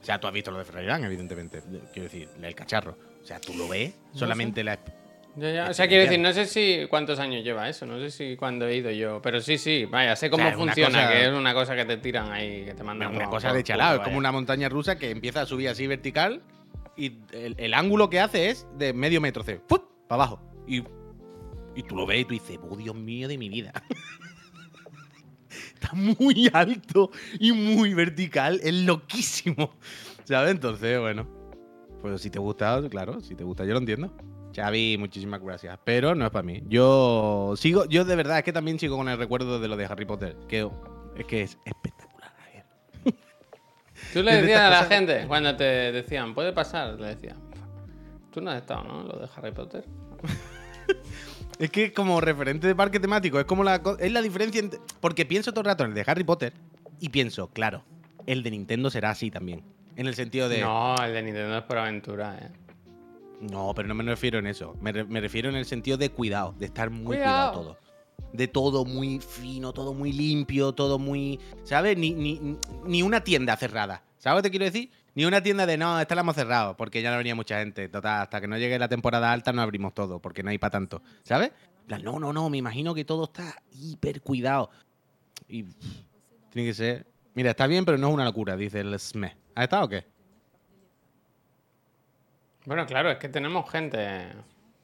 [0.00, 1.62] o sea, tú has visto lo de Ferrari Land, evidentemente.
[1.92, 2.96] Quiero decir, el cacharro.
[3.22, 4.78] O sea, tú lo ves, solamente la...
[5.36, 5.70] Ya, ya.
[5.70, 8.68] O sea, quiero decir, no sé si cuántos años lleva eso, no sé si cuando
[8.68, 11.54] he ido yo, pero sí, sí, vaya, sé cómo sea, funciona, cosa- que es una
[11.54, 13.96] cosa que te tiran ahí, que te mandan una cosa de chalado.
[13.96, 16.42] Es como una montaña rusa que empieza a subir así vertical
[16.96, 20.40] y el, el ángulo que hace es de medio metro, para abajo.
[20.68, 20.84] Y,
[21.74, 23.72] y tú lo ves y tú dices, oh Dios mío de mi vida.
[25.74, 29.74] Está muy alto y muy vertical, es loquísimo.
[30.24, 30.52] ¿Sabes?
[30.52, 31.26] Entonces, bueno.
[32.00, 34.14] Pues si te gusta, claro, si te gusta, yo lo entiendo.
[34.54, 35.78] Xavi, muchísimas gracias.
[35.84, 36.62] Pero no es para mí.
[36.68, 39.86] Yo sigo, yo de verdad es que también sigo con el recuerdo de lo de
[39.86, 40.36] Harry Potter.
[40.48, 40.68] Que
[41.16, 42.64] es que es espectacular, Javier.
[44.12, 47.36] Tú le decías a la cosas- gente, cuando te decían, puede pasar, le decían,
[48.30, 49.02] tú no has estado, ¿no?
[49.04, 49.84] Lo de Harry Potter.
[51.58, 55.24] Es que como referente de parque temático, es como la es la diferencia entre- porque
[55.24, 56.52] pienso todo el rato en el de Harry Potter
[57.00, 57.84] y pienso, claro,
[58.26, 59.62] el de Nintendo será así también.
[59.96, 62.50] En el sentido de No, el de Nintendo es por aventura, ¿eh?
[63.40, 64.76] No, pero no me refiero en eso.
[64.80, 67.52] Me, re- me refiero en el sentido de cuidado, de estar muy Cuidado.
[67.52, 67.78] cuidado, todo.
[68.32, 71.38] De todo muy fino, todo muy limpio, todo muy.
[71.62, 71.96] ¿Sabes?
[71.96, 74.02] Ni, ni, ni una tienda cerrada.
[74.18, 74.90] ¿Sabes lo que te quiero decir?
[75.14, 77.88] Ni una tienda de no, esta la hemos cerrado, porque ya no venía mucha gente.
[77.88, 80.72] Total, hasta que no llegue la temporada alta no abrimos todo, porque no hay para
[80.72, 81.02] tanto.
[81.22, 81.52] ¿Sabes?
[81.86, 84.70] No, no, no, me imagino que todo está hiper cuidado.
[85.48, 85.64] Y
[86.50, 87.06] tiene que ser.
[87.34, 89.36] Mira, está bien, pero no es una locura, dice el SME.
[89.54, 90.04] ¿Has estado o qué?
[92.64, 94.28] Bueno, claro, es que tenemos gente.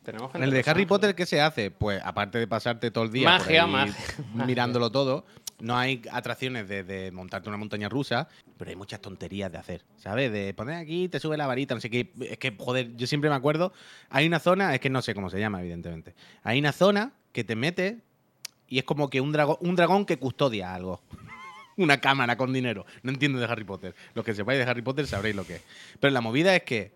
[0.03, 0.87] Tenemos En gente el de Harry.
[0.87, 1.71] Potter, ¿qué se hace?
[1.71, 5.25] Pues aparte de pasarte todo el día por Magia, ahí magia, mirándolo todo,
[5.61, 9.85] no hay atracciones de, de montarte una montaña rusa, pero hay muchas tonterías de hacer,
[9.97, 10.33] ¿sabes?
[10.33, 12.13] De poner aquí, te sube la varita, no sé qué.
[12.21, 13.73] Es que, joder, yo siempre me acuerdo,
[14.09, 16.15] hay una zona, es que no sé cómo se llama, evidentemente.
[16.43, 18.01] Hay una zona que te mete
[18.69, 21.03] y es como que un, dragón un dragón que custodia algo.
[21.77, 22.85] Una cámara con dinero.
[23.03, 23.95] No entiendo de Harry Potter.
[24.13, 25.63] Los que sepáis de Harry Potter sabréis lo que es.
[25.99, 26.93] Pero la movida es que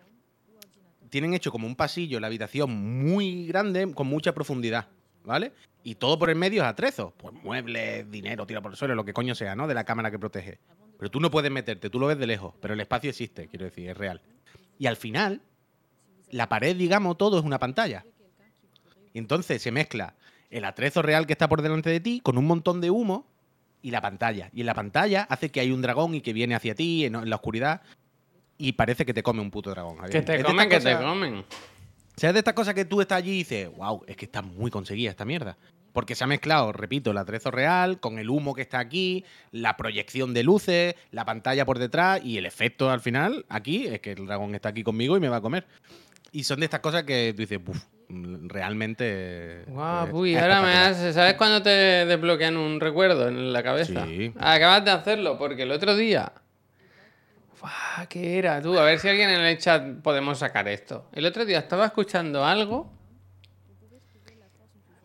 [1.09, 2.71] tienen hecho como un pasillo, la habitación
[3.03, 4.87] muy grande, con mucha profundidad,
[5.23, 5.53] ¿vale?
[5.87, 7.13] Y todo por el medio es atrezo.
[7.15, 9.67] Pues muebles, dinero, tira por el suelo, lo que coño sea, ¿no?
[9.67, 10.57] De la cámara que protege.
[10.97, 13.65] Pero tú no puedes meterte, tú lo ves de lejos, pero el espacio existe, quiero
[13.65, 14.19] decir, es real.
[14.79, 15.43] Y al final,
[16.31, 18.03] la pared, digamos, todo es una pantalla.
[19.13, 20.15] Y entonces se mezcla
[20.49, 23.27] el atrezo real que está por delante de ti con un montón de humo
[23.83, 24.49] y la pantalla.
[24.53, 27.29] Y en la pantalla hace que hay un dragón y que viene hacia ti en,
[27.29, 27.83] la oscuridad
[28.57, 29.97] y parece que te come un puto dragón.
[29.97, 30.25] Javier.
[30.25, 31.35] Que te comen, que te comen.
[31.35, 31.45] o
[32.17, 34.41] sea, es de estas cosas que tú estás allí y dices, wow, es que está
[34.41, 35.55] muy conseguida esta mierda.
[35.95, 39.77] Porque se ha mezclado, repito, el atrezo real con el humo que está aquí, la
[39.77, 44.11] proyección de luces, la pantalla por detrás y el efecto al final aquí es que
[44.11, 45.65] el dragón está aquí conmigo y me va a comer.
[46.33, 49.63] Y son de estas cosas que tú dices, uff, realmente.
[49.67, 51.07] Guau, eh, uy, ahora me espectacular".
[51.07, 51.15] has...
[51.15, 54.05] ¿Sabes cuando te desbloquean un recuerdo en la cabeza?
[54.05, 54.33] Sí.
[54.37, 56.33] Acabas de hacerlo, porque el otro día...
[57.61, 58.61] Guau, ¿Qué era?
[58.61, 61.07] Tú, a ver si alguien en el chat podemos sacar esto.
[61.13, 62.93] El otro día estaba escuchando algo...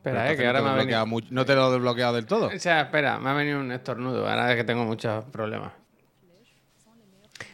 [0.01, 1.07] Espera, eh, que ahora no me te ha venido...
[1.07, 2.47] mucho- No te lo he desbloqueado del todo.
[2.47, 4.27] O sea, espera, me ha venido un estornudo.
[4.27, 5.73] Ahora es que tengo muchos problemas.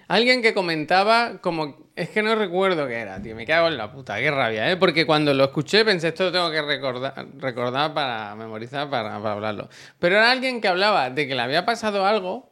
[0.08, 1.86] Alguien que comentaba como...
[1.96, 3.34] Es que no recuerdo qué era, tío.
[3.34, 4.16] Me cago en la puta.
[4.18, 4.76] Qué rabia, ¿eh?
[4.76, 9.32] Porque cuando lo escuché pensé, esto lo tengo que recordar, recordar para memorizar, para, para
[9.32, 9.68] hablarlo.
[9.98, 12.50] Pero era alguien que hablaba de que le había pasado algo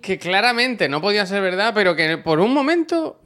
[0.00, 3.20] que claramente no podía ser verdad, pero que por un momento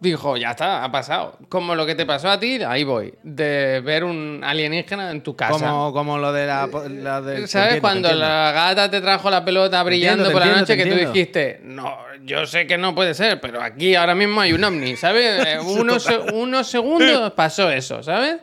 [0.00, 1.38] dijo, ya está, ha pasado.
[1.48, 3.12] Como lo que te pasó a ti, ahí voy.
[3.22, 5.52] De ver un alienígena en tu casa.
[5.52, 6.68] Como, como lo de la.
[6.88, 7.74] la de- te ¿Sabes?
[7.74, 10.96] entiendo, Cuando la gata te trajo la pelota brillando entiendo, por la noche, que tú
[10.96, 14.64] te dijiste, no, yo sé que no puede ser, pero aquí ahora mismo hay un
[14.64, 15.46] ovni, ¿sabes?
[15.46, 18.36] Eh, unos, unos segundos pasó eso, ¿sabes?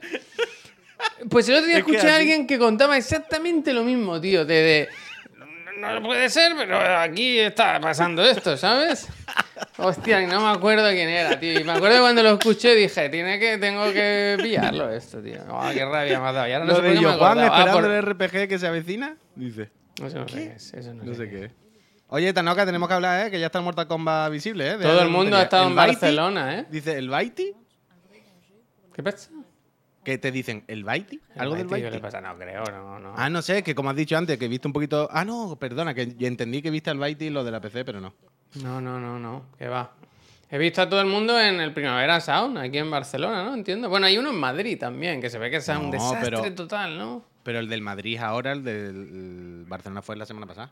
[1.29, 4.53] Pues el otro día escuché a alguien que contaba exactamente lo mismo, tío, de...
[4.55, 4.89] de,
[5.77, 9.07] no puede ser, pero aquí está pasando esto, ¿sabes?
[9.77, 11.59] Hostia, y no me acuerdo quién era, tío.
[11.59, 15.39] Y me acuerdo cuando lo escuché dije, tiene que, tengo que pillarlo esto, tío.
[15.49, 16.47] Ah, qué rabia me ha dado.
[16.47, 17.41] Y ahora no Lo sé por de qué me Yojuan acordaba.
[17.41, 19.69] Ah, esperando por- el RPG que se avecina, dice.
[20.03, 21.49] Eso no sé qué es, eso no, No sé sé qué es.
[21.51, 21.55] qué.
[22.09, 23.31] Oye, Tanoka, tenemos que hablar, ¿eh?
[23.31, 24.77] Que ya está el Mortal Kombat visible, ¿eh?
[24.77, 26.65] Deja Todo de el mundo ha estado en Barcelona, ¿eh?
[26.69, 27.51] Dice, ¿el Baiti?
[28.95, 29.29] ¿Qué pasa?
[30.07, 30.63] ¿Qué te dicen?
[30.69, 31.19] ¿El Baiti?
[31.35, 31.97] ¿Algo del Baiti, ¿qué Baiti?
[31.97, 32.21] le pasa?
[32.21, 33.13] No creo, no, no.
[33.17, 35.09] Ah, no sé, que como has dicho antes, que viste un poquito.
[35.11, 38.13] Ah, no, perdona, que entendí que viste al Baiti lo de la PC, pero no.
[38.63, 39.47] No, no, no, no.
[39.57, 39.91] ¿Qué va?
[40.49, 43.53] He visto a todo el mundo en el Primavera Sound, aquí en Barcelona, ¿no?
[43.53, 43.89] Entiendo.
[43.89, 46.97] Bueno, hay uno en Madrid también, que se ve que es un desastre pero- total,
[46.97, 47.25] ¿no?
[47.43, 50.71] Pero el del Madrid ahora, el del Barcelona fue la semana pasada.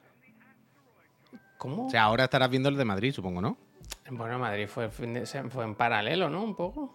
[1.57, 1.87] ¿Cómo?
[1.87, 3.57] O sea, ahora estarás viendo el de Madrid, supongo, ¿no?
[4.11, 6.41] bueno, Madrid fue, fue en paralelo, ¿no?
[6.41, 6.93] Un poco.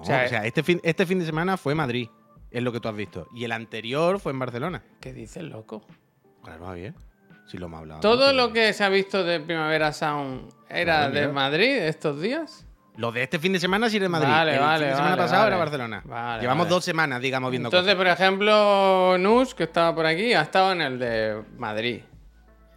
[0.00, 2.08] O o sea, este, fin, este fin de semana fue Madrid,
[2.50, 3.28] es lo que tú has visto.
[3.34, 4.82] Y el anterior fue en Barcelona.
[5.00, 5.82] ¿Qué dices, loco?
[6.42, 6.94] Claro, Javier.
[7.46, 8.00] Si lo hemos hablado.
[8.00, 11.28] ¿Todo lo que se ha visto de Primavera Sound era de.
[11.28, 12.66] Madrid estos días?
[12.96, 14.30] Lo de este fin de semana sí era de Madrid.
[14.30, 16.38] Vale, el vale, fin de semana vale, pasado era Barcelona.
[16.40, 17.96] Llevamos dos semanas, digamos, viendo Entonces, cosas.
[17.96, 22.02] por ejemplo, Nus, que estaba por aquí, ha estado en el de Madrid.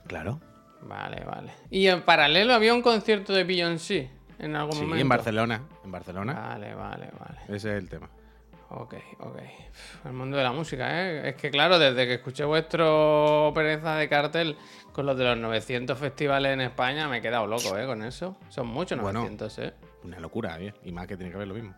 [0.08, 0.42] Claro.
[0.82, 1.52] Vale, vale.
[1.70, 4.12] Y en paralelo había un concierto de Beyoncé
[4.44, 5.02] en algún Sí, momento.
[5.02, 5.62] en Barcelona.
[5.84, 6.34] En Barcelona.
[6.34, 7.40] Vale, vale, vale.
[7.48, 8.10] Ese es el tema.
[8.70, 9.38] Ok, ok.
[10.06, 11.30] El mundo de la música, ¿eh?
[11.30, 14.58] Es que claro, desde que escuché vuestro pereza de cartel
[14.92, 17.86] con los de los 900 festivales en España, me he quedado loco, ¿eh?
[17.86, 18.36] Con eso.
[18.50, 19.20] Son muchos Bueno.
[19.20, 19.74] 900, ¿eh?
[20.04, 20.74] Una locura, Javier.
[20.84, 21.76] Y más que tiene que ver lo mismo.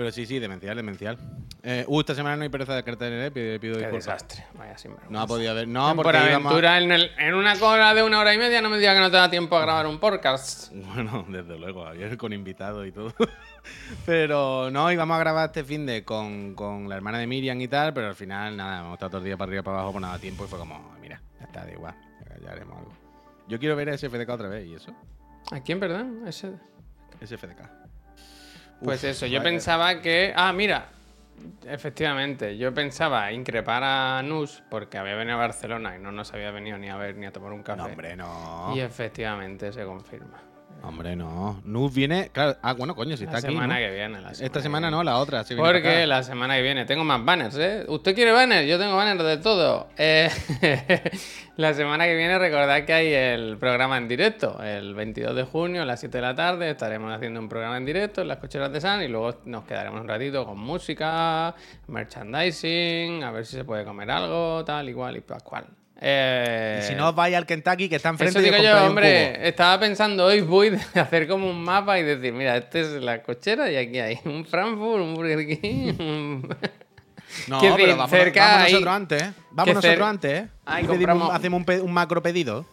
[0.00, 1.18] Pero sí, sí, demencial, demencial.
[1.62, 3.30] Eh, uh, esta semana no hay pereza de cartel, ¿eh?
[3.30, 3.92] Pido, pido Qué disculpas.
[4.06, 4.46] desastre.
[4.54, 5.12] Vaya sinvergüenza.
[5.12, 5.68] No ha podido haber.
[5.68, 8.38] No, por porque íbamos a- aventura en, el- en una cola de una hora y
[8.38, 10.72] media no me diga que no te da tiempo a grabar un podcast.
[10.74, 13.12] Bueno, desde luego, Javier, con invitados y todo.
[14.06, 17.68] Pero no, íbamos a grabar este fin de con, con la hermana de Miriam y
[17.68, 20.00] tal, pero al final, nada, hemos estado todo el día para arriba para abajo por
[20.00, 21.94] nada tiempo y fue como, mira, ya está, da igual,
[22.26, 22.92] ya, ya haremos algo.
[23.48, 24.94] Yo quiero ver a SFDK otra vez, ¿y eso?
[25.50, 26.22] ¿A quién, perdón?
[26.26, 26.52] Ese...
[27.22, 27.68] SFDK.
[28.82, 29.50] Pues Uf, eso, yo vaya.
[29.50, 30.32] pensaba que.
[30.34, 30.86] Ah, mira.
[31.66, 36.50] Efectivamente, yo pensaba increpar a Nus porque había venido a Barcelona y no nos había
[36.50, 37.78] venido ni a ver ni a tomar un café.
[37.78, 38.72] No, hombre, no.
[38.76, 40.38] Y efectivamente se confirma.
[40.82, 41.60] Hombre, no.
[41.64, 43.54] Nus viene, claro, ah, bueno, coño, si La está aquí.
[43.54, 43.80] semana ¿no?
[43.80, 44.20] que viene.
[44.20, 44.96] La Esta que semana viene.
[44.96, 45.44] no, la otra.
[45.44, 47.84] para Porque la semana que viene tengo más banners, ¿eh?
[47.88, 48.66] ¿Usted quiere banners?
[48.66, 49.88] Yo tengo banners de todo.
[49.98, 50.30] Eh,
[51.56, 54.58] la semana que viene recordad que hay el programa en directo.
[54.62, 57.84] El 22 de junio a las 7 de la tarde estaremos haciendo un programa en
[57.84, 61.54] directo en las cocheras de San y luego nos quedaremos un ratito con música,
[61.88, 65.66] merchandising, a ver si se puede comer algo, tal, igual y pascual.
[66.02, 68.76] Eh, Y si no, vaya al Kentucky que está enfrente eso y digo os yo,
[68.84, 69.32] un hombre.
[69.34, 69.44] cubo.
[69.46, 73.22] Estaba pensando hoy voy de hacer como un mapa y decir, mira, este es la
[73.22, 75.92] cochera y aquí hay un Frankfurt, un Burger King.
[76.00, 76.56] un-
[77.48, 79.32] No, pero decir, vamos, cerca vamos ahí- nosotros antes, ¿eh?
[79.52, 80.48] Vamos nosotros cer- antes, ¿eh?
[80.82, 82.64] Y pedimos- hacemos un, macro pedido.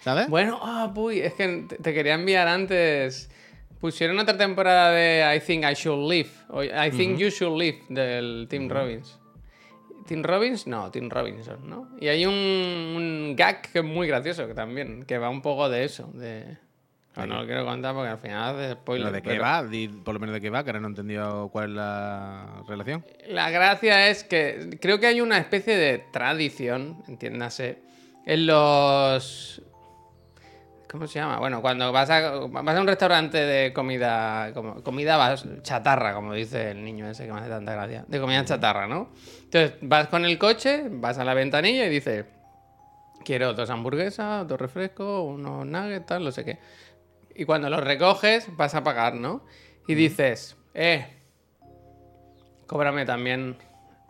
[0.00, 0.28] ¿Sabes?
[0.28, 3.30] bueno, ah, puy, es que te, quería enviar antes.
[3.80, 6.30] Pusieron otra temporada de I Think I Should Live.
[6.48, 9.18] o I Think You Should Live del Tim Robbins.
[10.06, 10.66] ¿Tim Robbins?
[10.66, 11.88] No, Tim Robinson, ¿no?
[12.00, 15.68] Y hay un, un gag que es muy gracioso que también, que va un poco
[15.68, 16.10] de eso.
[16.14, 16.56] De...
[17.16, 19.06] No, no lo quiero contar porque al final hace spoiler.
[19.06, 20.04] ¿Pero de qué pero- va?
[20.04, 23.04] Por lo menos de qué va, que ahora no he entendido cuál es la relación.
[23.28, 27.78] La gracia es que creo que hay una especie de tradición, entiéndase,
[28.26, 29.62] en los...
[30.96, 31.38] ¿Cómo se llama?
[31.38, 36.32] Bueno, cuando vas a, vas a un restaurante de comida, como, comida vas- chatarra, como
[36.32, 39.10] dice el niño ese que me hace tanta gracia, de comida chatarra, ¿no?
[39.44, 42.24] Entonces vas con el coche, vas a la ventanilla y dices,
[43.26, 46.58] quiero dos hamburguesas, dos refrescos, unos nuggets, tal, no sé qué.
[47.34, 49.44] Y cuando los recoges, vas a pagar, ¿no?
[49.86, 51.06] Y dices, eh,
[52.66, 53.58] cóbrame también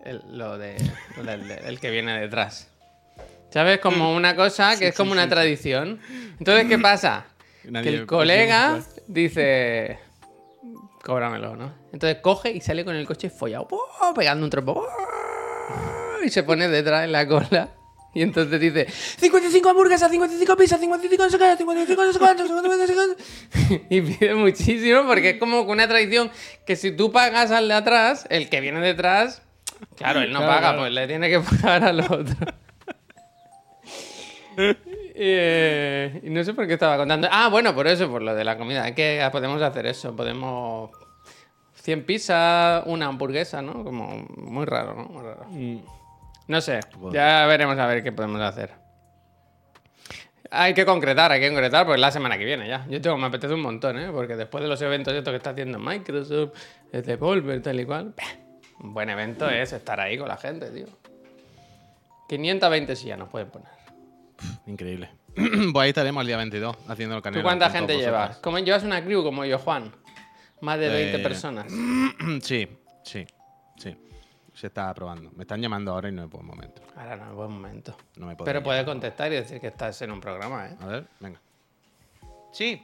[0.05, 0.77] el, lo de,
[1.16, 2.70] lo del- el que viene detrás.
[3.50, 3.78] ¿Sabes?
[3.80, 6.00] Como una cosa que es como una tradición.
[6.38, 7.26] Entonces, ¿qué pasa?
[7.64, 9.02] Nadie que el colega pregunta.
[9.09, 9.98] dice,
[11.02, 11.72] cóbramelo, ¿no?
[11.92, 14.12] Entonces coge y sale con el coche follado, ¡buah!
[14.14, 16.24] pegando un trompo, ¡buah!
[16.24, 17.70] y se pone detrás en la cola.
[18.14, 22.46] Y entonces dice, 55 hamburguesas, 55 pizzas, 55 no sé qué, 55 no sé cuántos,
[22.46, 23.87] 55 no sé cuántos".
[23.90, 26.30] Y pide muchísimo porque es como una tradición
[26.66, 29.42] que si tú pagas al de atrás, el que viene detrás,
[29.96, 30.78] claro, él no Claro, paga, claro.
[30.78, 32.54] pues le tiene que pagar al otro.
[35.19, 37.27] Eh, y no sé por qué estaba contando.
[37.31, 38.87] Ah, bueno, por eso, por lo de la comida.
[38.87, 40.14] Es que podemos hacer eso.
[40.14, 40.90] Podemos.
[41.73, 43.83] 100 pizzas, una hamburguesa, ¿no?
[43.83, 45.05] Como muy raro, ¿no?
[45.05, 45.47] Muy raro.
[46.49, 46.81] No sé.
[47.12, 48.73] Ya veremos a ver qué podemos hacer.
[50.51, 52.87] Hay que concretar, hay que concretar, porque es la semana que viene ya.
[52.88, 54.11] Yo tengo, me apetece un montón, ¿eh?
[54.12, 56.53] Porque después de los eventos estos que está haciendo Microsoft,
[56.92, 58.14] el Devolver, tal y cual.
[58.81, 60.87] Un buen evento es estar ahí con la gente, tío.
[62.29, 63.76] 520 sillas nos pueden poner.
[64.66, 65.11] Increíble.
[65.35, 67.40] pues ahí estaremos el día 22 haciendo el canal.
[67.40, 68.38] ¿Tú cuánta gente llevas?
[68.38, 69.92] ¿Cómo llevas una crew como yo, Juan?
[70.61, 71.70] Más de 20 Eh, personas.
[72.42, 72.68] sí,
[73.03, 73.27] sí,
[73.77, 73.96] sí.
[74.55, 75.31] Se está probando.
[75.33, 76.81] Me están llamando ahora y no es buen momento.
[76.96, 77.94] Ahora no es buen momento.
[78.16, 80.77] No me puedo Pero puedes contestar y decir que estás en un programa, ¿eh?
[80.81, 81.38] A ver, venga.
[82.53, 82.83] Sí.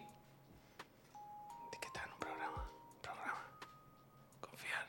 [1.73, 2.65] Di que estás en un programa.
[3.01, 3.41] Programa.
[4.43, 4.87] Confiar.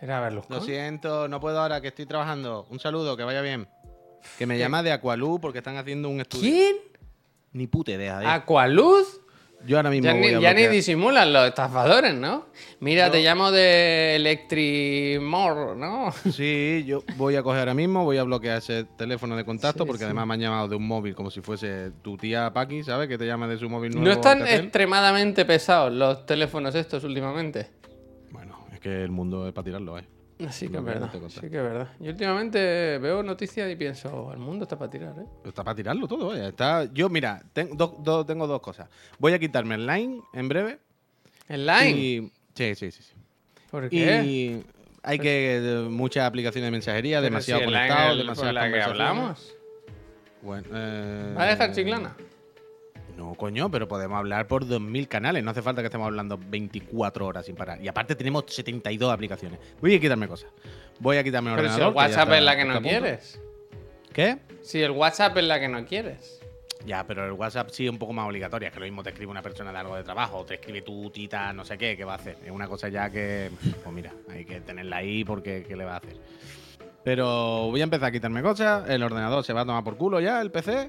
[0.00, 0.42] Era verlo.
[0.48, 2.66] Lo siento, no puedo ahora que estoy trabajando.
[2.70, 3.68] Un saludo, que vaya bien.
[4.38, 6.42] Que me llama de Aqualú porque están haciendo un estudio.
[6.50, 6.76] ¿Quién?
[7.52, 8.22] Ni puta idea.
[8.22, 8.26] eh.
[8.26, 9.20] ¿Aqualuz?
[9.66, 12.46] Yo ahora mismo Ya, voy ni, a ya ni disimulan los estafadores, ¿no?
[12.78, 16.12] Mira, te llamo de Electrimor, ¿no?
[16.32, 19.86] Sí, yo voy a coger ahora mismo, voy a bloquear ese teléfono de contacto Sí,
[19.88, 20.04] porque sí.
[20.04, 23.08] además me han llamado de un móvil como si fuese tu tía Paqui, ¿sabes?
[23.08, 24.06] Que te llama de su móvil nuevo.
[24.06, 27.68] No están extremadamente pesados los teléfonos estos últimamente.
[28.30, 30.04] Bueno, es que el mundo es para tirarlo, ¿eh?
[30.50, 31.88] Sí que es verdad, sí que es verdad.
[31.98, 35.24] Yo últimamente veo noticias y pienso, el mundo está para tirar, ¿eh?
[35.44, 36.34] Está para tirarlo todo.
[36.34, 36.84] Está...
[36.92, 38.88] Yo, mira, ten- do- do- tengo dos cosas.
[39.18, 40.78] Voy a quitarme el line en breve.
[41.48, 41.90] ¿En line?
[41.90, 42.32] Y...
[42.54, 43.02] Sí, sí, sí.
[43.02, 43.14] sí.
[43.70, 43.96] ¿Por qué?
[44.24, 44.64] Y
[45.02, 49.54] hay que muchas aplicaciones de mensajería, Pero demasiado si el por demasiadas la que hablamos.
[50.42, 52.16] Bueno, eh, ¿Va a dejar chiclana?
[53.18, 55.42] No, coño, pero podemos hablar por 2.000 canales.
[55.42, 57.82] No hace falta que estemos hablando 24 horas sin parar.
[57.82, 59.58] Y aparte tenemos 72 aplicaciones.
[59.80, 60.48] Voy a quitarme cosas.
[61.00, 61.94] Voy a quitarme el Pero si el ordenador.
[61.94, 63.40] que ya WhatsApp es la que no quieres.
[64.12, 64.38] ¿Qué?
[64.62, 66.40] Si el WhatsApp es la que no quieres.
[66.86, 68.70] Ya, pero el WhatsApp sí es un poco más obligatoria.
[68.70, 71.10] Que lo mismo te escribe una persona de algo de trabajo, o te escribe tu
[71.10, 72.36] tita, no sé qué, ¿qué va a hacer?
[72.44, 73.50] Es una cosa ya que,
[73.82, 76.14] pues mira, hay que tenerla ahí porque ¿qué le va a hacer?
[77.02, 78.88] Pero voy a empezar a quitarme cosas.
[78.88, 80.88] El ordenador se va a tomar por culo ya, el PC.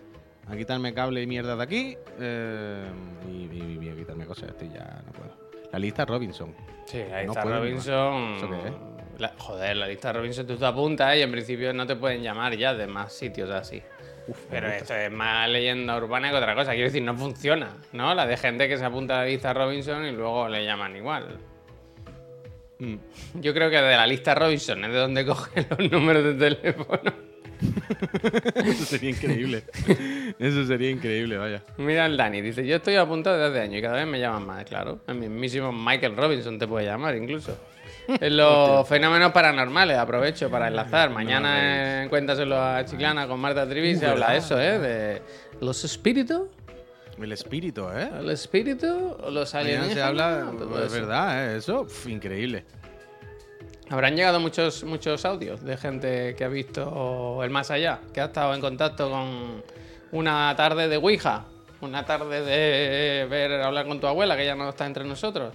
[0.50, 1.98] A quitarme cable y mierda de aquí.
[2.20, 2.86] eh,
[3.28, 4.50] y, y- y a quitarme cosas.
[4.50, 5.32] Estoy ya no puedo.
[5.72, 6.56] La lista Robinson.
[6.86, 8.34] Sí, la lista Robinson.
[8.38, 8.74] ¿Eso qué es?
[9.22, 12.56] la- joder, la lista Robinson tú te apuntas y en principio no te pueden llamar
[12.58, 13.82] ya de más sitios así.
[14.50, 16.72] Pero esto es más leyenda urbana que otra cosa.
[16.72, 18.14] Quiero decir, no funciona, ¿no?
[18.16, 21.38] La de gente que se apunta a la lista Robinson y luego le llaman igual.
[22.80, 22.96] Mm.
[23.42, 27.12] Yo creo que de la lista Robinson es de donde cogen los números de teléfono.
[28.56, 29.64] Eso sería increíble.
[30.38, 31.64] Eso sería increíble, vaya.
[31.78, 34.46] Mira el Dani, dice, yo estoy apuntado desde hace años y cada vez me llaman
[34.46, 35.00] más, claro.
[35.08, 37.58] El mismísimo Michael Robinson te puede llamar incluso.
[38.08, 41.10] En los fenómenos paranormales, aprovecho para enlazar.
[41.12, 44.80] Mañana en Cuéntaselo a Chiclana con Marta Trivi se habla de eso, ¿eh?
[44.80, 45.22] De
[45.62, 46.42] los espíritus,
[47.22, 48.10] El espíritu, ¿eh?
[48.20, 49.94] el espíritu, los Mañana alienígenas.
[49.94, 50.52] se habla,
[50.86, 51.58] es verdad, ¿eh?
[51.58, 52.66] Eso, pf, increíble.
[53.90, 58.26] Habrán llegado muchos, muchos audios de gente que ha visto el más allá, que ha
[58.26, 59.64] estado en contacto con
[60.12, 61.46] una tarde de Ouija,
[61.82, 65.54] una tarde de ver hablar con tu abuela, que ya no está entre nosotros.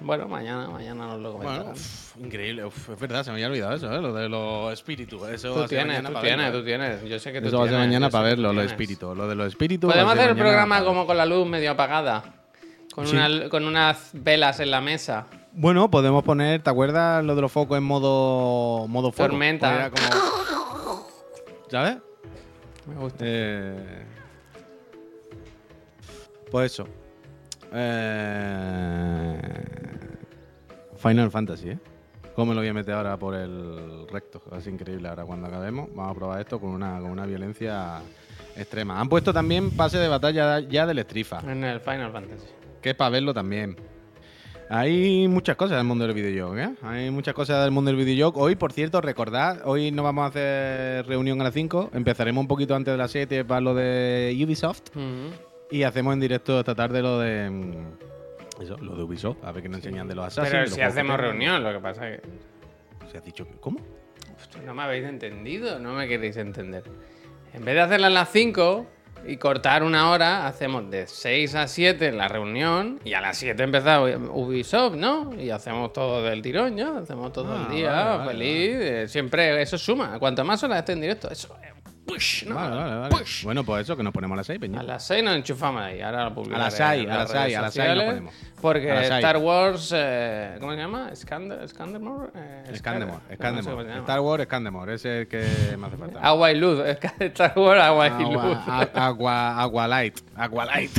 [0.00, 1.64] Bueno, mañana, mañana nos lo comentarán.
[1.66, 2.64] Bueno, increíble.
[2.64, 4.00] uf, es verdad, se me había olvidado eso, ¿eh?
[4.02, 5.22] Lo de los espíritus.
[5.28, 6.64] Eso tú tienes, tú tienes, verlo, tú ¿eh?
[6.64, 7.04] tienes.
[7.04, 9.16] Yo sé que tú Eso va a ser mañana para verlo, los espíritus.
[9.16, 9.90] Lo de los espíritus.
[9.92, 12.24] Podemos hacer el programa como con la luz medio apagada,
[12.92, 13.14] con, Sí.
[13.16, 15.26] una- con unas velas en la mesa.
[15.56, 19.30] Bueno, podemos poner, ¿te acuerdas lo de los focos en modo, modo fuego?
[19.30, 19.74] Tormenta.
[19.74, 21.06] Era como-
[21.70, 21.98] ¿Sabes?
[22.86, 23.24] Me gusta.
[23.26, 24.04] Eh,
[26.50, 26.86] Pues eso.
[27.72, 29.40] Eh,
[30.96, 31.78] Final Fantasy, ¿eh?
[32.36, 34.40] ¿Cómo me lo voy a meter ahora por el recto?
[34.56, 35.08] Es increíble.
[35.08, 38.00] Ahora cuando acabemos, vamos a probar esto con una, con una violencia
[38.56, 39.00] extrema.
[39.00, 42.46] Han puesto también pase de batalla ya del Strifa, En el Final Fantasy.
[42.80, 43.76] que es para verlo también.
[44.70, 46.74] Hay muchas cosas del mundo del videojuego, ¿eh?
[46.82, 48.40] Hay muchas cosas del mundo del videojuego.
[48.40, 51.90] Hoy, por cierto, recordad, hoy no vamos a hacer reunión a las 5.
[51.92, 54.82] Empezaremos un poquito antes de las 7 para lo de Ubisoft.
[55.70, 57.50] Y hacemos en directo esta tarde lo de.
[57.50, 59.44] mm, Eso, lo de Ubisoft.
[59.44, 60.52] A ver qué nos enseñan de los Assassin's.
[60.52, 62.28] Pero si hacemos reunión, lo que pasa es que...
[63.10, 63.54] Se ha dicho que.
[63.60, 63.80] ¿Cómo?
[64.40, 66.84] Hostia, no me habéis entendido, no me queréis entender.
[67.52, 68.86] En vez de hacerla a las 5
[69.26, 73.62] y cortar una hora, hacemos de 6 a 7 la reunión y a las 7
[73.62, 75.32] empezamos Ubisoft, ¿no?
[75.38, 76.98] Y hacemos todo del tirón, ¿ya?
[76.98, 78.76] Hacemos todo Ah, el día vale, vale, feliz.
[78.80, 80.18] eh, Siempre eso suma.
[80.18, 81.63] Cuanto más horas esté en directo, eso es
[82.06, 82.54] push, ¿no?
[82.54, 83.16] Vale, vale, vale.
[83.16, 83.44] Push.
[83.44, 84.80] Bueno, pues eso, que nos ponemos a las 6, Peña.
[84.80, 86.00] A las 6 nos enchufamos ahí.
[86.00, 87.86] Ahora lo publicaré A las seis, en a las las seis, redes a las seis
[87.86, 88.34] nos sociales, ponemos.
[88.60, 89.18] Porque A las seis.
[89.18, 91.16] Star Wars, eh, ¿cómo se llama?
[91.16, 92.28] Scander, Scandemore.
[92.34, 93.98] Eh, Scandemore, no sé Scandemore.
[93.98, 94.94] Star Wars, Scandemore.
[94.94, 96.20] Ese es el que me hace falta.
[96.20, 96.80] Agua y luz.
[97.20, 98.42] Star Wars, agua y luz.
[98.66, 100.18] Agua, agua, agua light.
[100.36, 100.90] Agua light.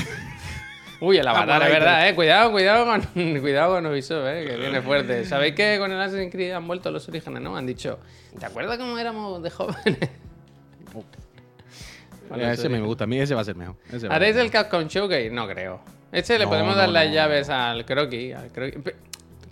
[1.02, 2.15] Uy, el avatar, Agua es verdad, eh.
[2.15, 3.02] Cuidado, cuidado con,
[3.41, 5.26] cuidado con Ubisoft, eh, que viene fuerte.
[5.26, 7.58] ¿Sabéis que con el Assassin's Creed han vuelto los orígenes, no?
[7.58, 8.00] Han dicho,
[8.39, 10.10] ¿te acuerdas cómo éramos de jóvenes?
[12.40, 13.04] Ese me gusta.
[13.04, 13.76] A mí ese va a ser mejor.
[13.91, 15.30] Ese va a ¿Haréis ser el Capcom Showcase?
[15.30, 15.80] No creo.
[16.12, 18.34] Ese le No, podemos no, dar las no, llaves al croquis.
[18.36, 18.82] Al croquis.
[18.84, 18.96] Pe-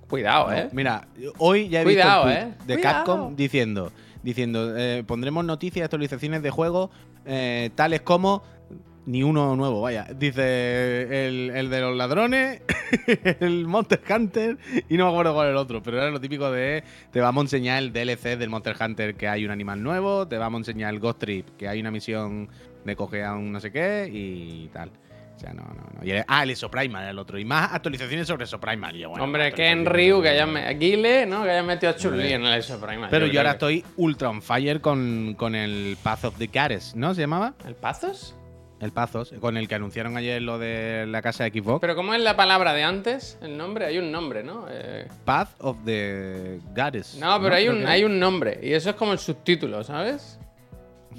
[0.09, 0.63] Cuidado, mejor.
[0.65, 0.69] eh.
[0.73, 2.65] Mira, hoy ya he Cuidado, visto el tweet eh.
[2.67, 2.95] de Cuidado.
[3.05, 3.91] Capcom diciendo,
[4.21, 6.89] diciendo eh, pondremos noticias, actualizaciones de juegos
[7.25, 8.43] eh, tales como
[9.05, 10.07] ni uno nuevo, vaya.
[10.15, 12.61] Dice el, el de los ladrones,
[13.39, 14.57] el Monster Hunter
[14.89, 17.41] y no me acuerdo cuál es el otro, pero era lo típico de te vamos
[17.41, 20.61] a enseñar el DLC del Monster Hunter que hay un animal nuevo, te vamos a
[20.61, 22.49] enseñar el Ghost Trip que hay una misión
[22.85, 24.91] de coger a un no sé qué y tal.
[25.35, 26.05] O sea, no, no, no.
[26.05, 27.39] Y el- ah, el era el otro.
[27.39, 28.95] Y más actualizaciones sobre Exoprimal.
[28.95, 31.43] Y yo, bueno, Hombre, que en Ryu, que hayan Guile, ¿no?
[31.43, 32.33] Que hayan metido a Hombre.
[32.33, 33.07] en el Exo Prime.
[33.09, 36.95] Pero yo, ahora que- estoy ultra on fire con, con el Path of the Goddess,
[36.95, 37.15] ¿no?
[37.15, 37.55] ¿Se llamaba?
[37.65, 38.35] ¿El Pazos?
[38.83, 41.79] El Pazos, con el que anunciaron ayer lo de la casa de Xbox.
[41.81, 43.37] Pero ¿cómo es la palabra de antes?
[43.41, 44.65] El nombre, hay un nombre, ¿no?
[44.69, 47.15] Eh, Path of the Goddess.
[47.19, 48.59] No, pero hay un, hay un nombre.
[48.61, 50.39] Y eso es como el subtítulo, ¿sabes?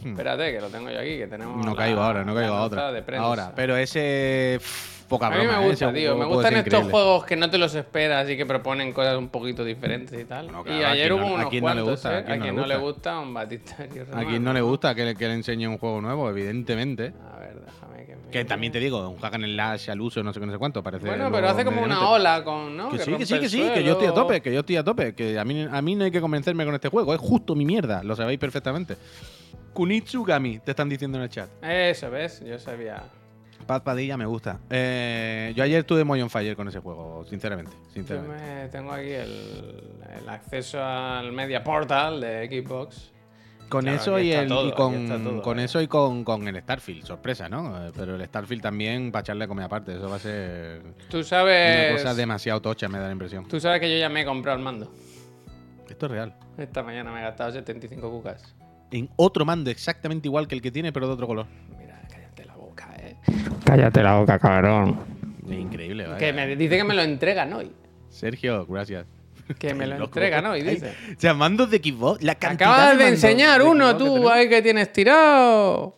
[0.04, 1.56] Espérate, que lo tengo yo aquí, que tenemos.
[1.56, 1.60] Hmm.
[1.66, 2.92] No la- caigo ahora, no caigo a otra.
[2.92, 3.16] de.
[3.16, 4.58] Ahora, pero ese.
[4.60, 5.68] pff, poca A mí broma, me ¿eh?
[5.70, 6.16] gusta, Ese tío.
[6.16, 6.90] Me gustan estos increíble.
[6.90, 10.46] juegos que no te los esperas y que proponen cosas un poquito diferentes y tal.
[10.46, 12.18] Y claro, ¿a ayer hubo no- a unos quién no le cuantos, gusta?
[12.18, 12.24] ¿eh?
[12.26, 13.18] ¿A no le no le gusta?
[13.20, 13.76] un Batista
[14.12, 17.12] A quien no le gusta que le, que le enseñe un juego nuevo, evidentemente.
[17.34, 18.30] A ver, déjame que me...
[18.30, 20.58] Que también te digo, un hack en slash al uso, no sé qué, no sé
[20.58, 21.06] cuánto, parece.
[21.06, 22.90] Bueno, pero hace como una ola con, ¿no?
[22.90, 24.84] Que sí, que sí, que sí, que yo estoy a tope, que yo estoy a
[24.84, 27.54] tope, que a mí, a mí no hay que convencerme con este juego, es justo
[27.54, 28.96] mi mierda, lo sabéis perfectamente.
[29.72, 31.48] Kunitsugami, te están diciendo en el chat.
[31.62, 32.42] Eso, ¿ves?
[32.44, 33.02] Yo sabía.
[33.66, 34.60] Paz Padilla me gusta.
[34.68, 37.72] Eh, yo ayer tuve muy on fire con ese juego, sinceramente.
[37.88, 38.44] Yo sinceramente.
[38.44, 39.82] me- tengo aquí el,
[40.20, 43.10] el acceso al Media Portal de Xbox.
[43.74, 45.64] Con Claro, eso y, está el, todo, y aquí con, todo, con eh.
[45.64, 47.88] eso y con, con el Starfield, sorpresa, ¿no?
[47.88, 51.16] Eh, Pero el Starfield también para echarle a comer aparte, eso va a ser Tú
[51.16, 51.92] una sabes.
[52.00, 53.48] cosa demasiado tocha, me da la impresión.
[53.48, 54.92] Tú sabes que yo ya me he comprado el mando.
[55.88, 56.34] Esto es real.
[56.56, 58.54] Esta mañana me he gastado 75 cucas.
[58.92, 61.46] En otro mando exactamente igual que el que tiene, pero de otro color.
[61.76, 63.16] Mira, cállate la boca, eh.
[63.64, 65.00] Cállate la boca, cabrón.
[65.50, 66.18] Es increíble, ¿vale?
[66.18, 67.72] Que me dice que me lo entregan hoy.
[68.08, 69.04] Sergio, gracias.
[69.58, 70.04] Que me lo Loco.
[70.18, 70.94] entregan hoy, Ay, dice.
[71.16, 72.22] O sea, mandos de Xbox.
[72.22, 74.32] La cantidad Acabas de enseñar de uno, que tú, tenemos.
[74.32, 75.96] ahí que tienes tirado.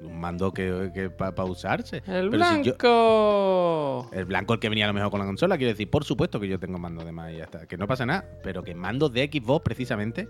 [0.00, 1.96] Un mando que, que para usarse.
[2.06, 4.10] El Pero si yo- blanco.
[4.12, 6.38] el blanco el que venía a lo mejor con la consola, quiero decir, por supuesto
[6.38, 7.66] que yo tengo mando de más y ya está.
[7.66, 8.24] Que no pasa nada.
[8.44, 10.28] Pero que mandos de Xbox, precisamente,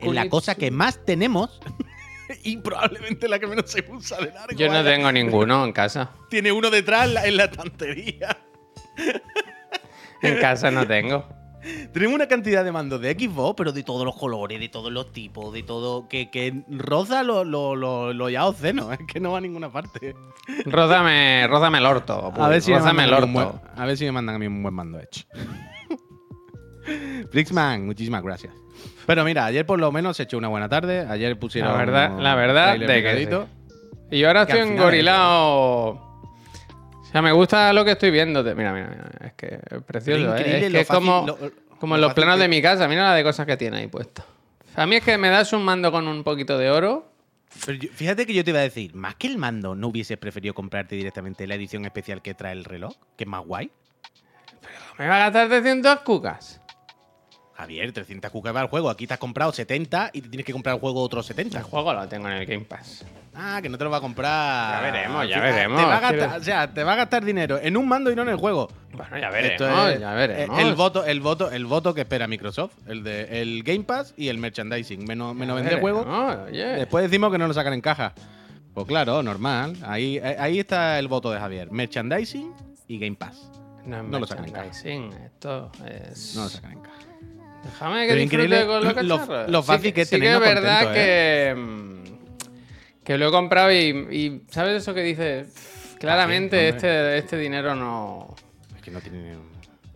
[0.00, 1.60] es la cosa que más tenemos.
[2.42, 4.56] y probablemente la que menos se usa de largo.
[4.58, 4.90] Yo no vaya.
[4.90, 6.10] tengo ninguno en casa.
[6.28, 8.36] Tiene uno detrás en la- en la estantería.
[10.22, 11.28] En casa no tengo.
[11.92, 15.12] Tenemos una cantidad de mandos de Xbox, pero de todos los colores, de todos los
[15.12, 16.08] tipos, de todo.
[16.08, 19.70] Que, que roza lo, lo, lo, lo ya obsceno, es que no va a ninguna
[19.70, 20.14] parte.
[20.64, 22.32] Rózame, rózame el orto.
[22.36, 23.28] A ver, si me rózame el orto.
[23.28, 25.24] buen, a ver si me mandan a mí un buen mando hecho.
[27.30, 28.54] Flixman, muchísimas gracias.
[29.06, 31.06] Pero mira, ayer por lo menos se echó una buena tarde.
[31.08, 31.72] Ayer pusieron.
[31.72, 33.46] La verdad, la verdad de que.
[34.10, 36.15] Y ahora Que estoy engorilado.
[37.08, 38.42] O sea, me gusta lo que estoy viendo.
[38.42, 39.10] Mira, mira, mira.
[39.26, 40.36] Es que es Pero precioso.
[40.36, 40.40] ¿eh?
[40.40, 41.38] increíble Es lo que es fácil- como, lo-
[41.78, 42.88] como lo en los planos que- de mi casa.
[42.88, 44.24] Mira la de cosas que tiene ahí puesto.
[44.74, 47.10] A mí es que me das un mando con un poquito de oro.
[47.64, 50.18] Pero yo- fíjate que yo te iba a decir, más que el mando, ¿no hubieses
[50.18, 52.94] preferido comprarte directamente la edición especial que trae el reloj?
[53.16, 53.70] Que es más guay.
[54.98, 56.60] Me va a gastar 300 cucas.
[57.56, 58.90] Javier, 300 cucas va el juego.
[58.90, 61.58] Aquí te has comprado 70 y te tienes que comprar el juego otros 70.
[61.58, 63.04] El juego lo tengo en el Game Pass.
[63.34, 64.82] Ah, que no te lo va a comprar.
[64.82, 65.80] Ya veremos, ya veremos.
[65.80, 68.16] Te va a gastar, o sea, te va a gastar dinero en un mando y
[68.16, 68.68] no en el juego.
[68.92, 70.58] Bueno, ya Esto veremos, es, ya eh, veremos.
[70.58, 74.28] El voto, el voto, el voto que espera Microsoft, el de el Game Pass y
[74.28, 75.04] el merchandising.
[75.04, 76.06] Menos, menos vender juegos.
[76.06, 76.64] oye.
[76.64, 78.14] Después decimos que no lo sacan en caja.
[78.74, 79.74] Pues claro, normal.
[79.82, 81.70] Ahí, eh, ahí está el voto de Javier.
[81.70, 82.52] Merchandising
[82.88, 83.50] y Game Pass.
[83.86, 84.66] No, lo sacan en caja.
[84.66, 86.34] Esto es.
[86.36, 87.05] No lo sacan en caja.
[87.66, 89.50] Déjame que Pero increíble con los lo- cacharros.
[89.50, 93.30] lo fácil sí que es sí que es verdad contentos, que, mm, que lo he
[93.30, 93.76] comprado y,
[94.10, 95.48] y ¿sabes eso que dices?
[95.52, 98.34] "Pff, Claramente este, este dinero no...
[98.76, 99.34] Es que no tiene.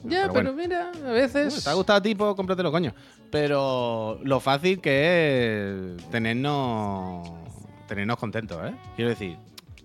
[0.05, 0.53] Ya, pero, bueno.
[0.55, 1.63] mira, a Bueno, veces...
[1.63, 2.15] ¿Te ha gustado a ti?
[2.15, 2.95] Pues cómpratelo, coño.
[3.31, 7.29] Pero lo fácil que es tenernos,
[7.87, 8.75] tenernos contentos, ¿eh?
[8.97, 9.37] Quiero decir.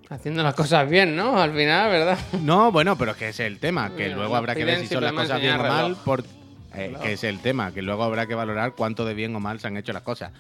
[0.10, 1.38] Haciendo las cosas bien, ¿no?
[1.40, 2.18] Al final, ¿verdad?
[2.42, 4.88] No, bueno, pero es que es el tema, que Mira, luego habrá que ver si
[4.88, 6.24] son las cosas bien o mal, por,
[6.76, 9.60] eh, que es el tema, que luego habrá que valorar cuánto de bien o mal
[9.60, 10.32] se han hecho las cosas.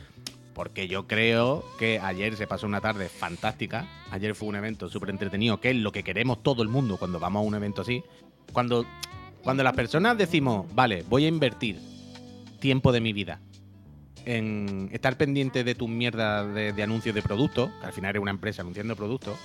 [0.53, 5.09] Porque yo creo que ayer se pasó una tarde fantástica, ayer fue un evento súper
[5.09, 8.03] entretenido, que es lo que queremos todo el mundo cuando vamos a un evento así.
[8.53, 8.85] Cuando,
[9.43, 11.79] cuando las personas decimos, vale, voy a invertir
[12.59, 13.39] tiempo de mi vida
[14.25, 18.21] en estar pendiente de tus mierdas de, de anuncios de productos, que al final eres
[18.21, 19.37] una empresa anunciando productos,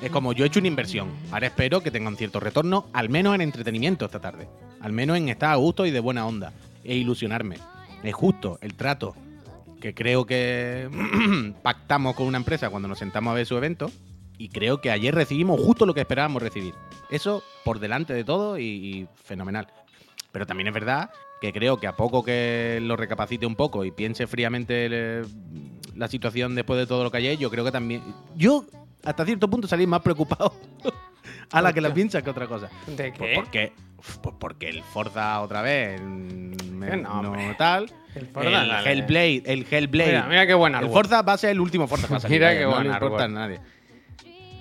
[0.00, 1.08] es como yo he hecho una inversión.
[1.30, 4.48] Ahora espero que tenga un cierto retorno, al menos en entretenimiento esta tarde.
[4.80, 6.52] Al menos en estar a gusto y de buena onda.
[6.84, 7.56] E ilusionarme.
[8.02, 9.14] Es justo el trato
[9.80, 10.88] que creo que
[11.62, 13.90] pactamos con una empresa cuando nos sentamos a ver su evento.
[14.38, 16.74] Y creo que ayer recibimos justo lo que esperábamos recibir.
[17.10, 19.66] Eso por delante de todo y, y fenomenal.
[20.30, 21.10] Pero también es verdad
[21.40, 25.26] que creo que a poco que lo recapacite un poco y piense fríamente el-
[25.96, 28.02] la situación después de todo lo que hay, yo creo que también.
[28.36, 28.64] Yo,
[29.04, 30.54] hasta cierto punto, salí más preocupado
[31.52, 32.68] a la que la piensa que otra cosa.
[32.86, 33.32] ¿De Pues qué?
[33.34, 33.72] porque,
[34.22, 37.90] pues porque el Forza otra vez mm, me- Que no, no, tal.
[38.14, 38.92] El El, Forza, dale.
[38.92, 40.06] Hellblade, el Hellblade.
[40.12, 40.88] Mira, mira qué buen el.
[40.92, 42.88] Forza va a ser el último Forza que va a salir, Mira qué no le
[42.90, 43.60] importa a nadie.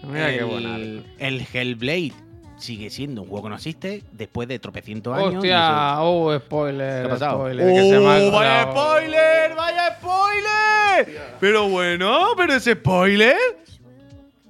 [0.04, 1.06] Mira qué el, buen árbol.
[1.18, 2.14] el Hellblade
[2.58, 5.44] sigue siendo un juego que no existe después de tropecientos años.
[5.46, 7.02] y eso- Hostia, oh, spoiler.
[7.02, 7.38] ¿Qué ha pasado?
[7.40, 9.56] Spoiler, que se me ha ¡Oh, vaya spoiler!
[9.56, 11.22] ¡Vaya spoiler!
[11.40, 13.36] Pero bueno, pero ese spoiler.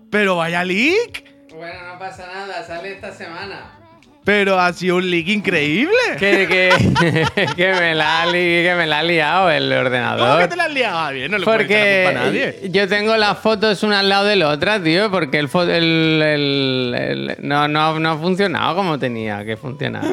[0.10, 1.26] Pero vaya leak.
[1.54, 3.77] Bueno, no pasa nada, sale esta semana.
[4.28, 5.94] Pero ha sido un leak increíble.
[6.20, 10.20] Que, que, que, me la ha li- que me la ha liado el ordenador.
[10.28, 11.14] ¿Cómo que te la has liado?
[11.14, 12.52] Bien, no le echar la culpa a nadie.
[12.52, 16.22] Porque yo tengo las fotos una al lado de la otra, tío, porque el, el,
[16.22, 20.04] el- el- no, no, no ha funcionado como tenía que funcionar.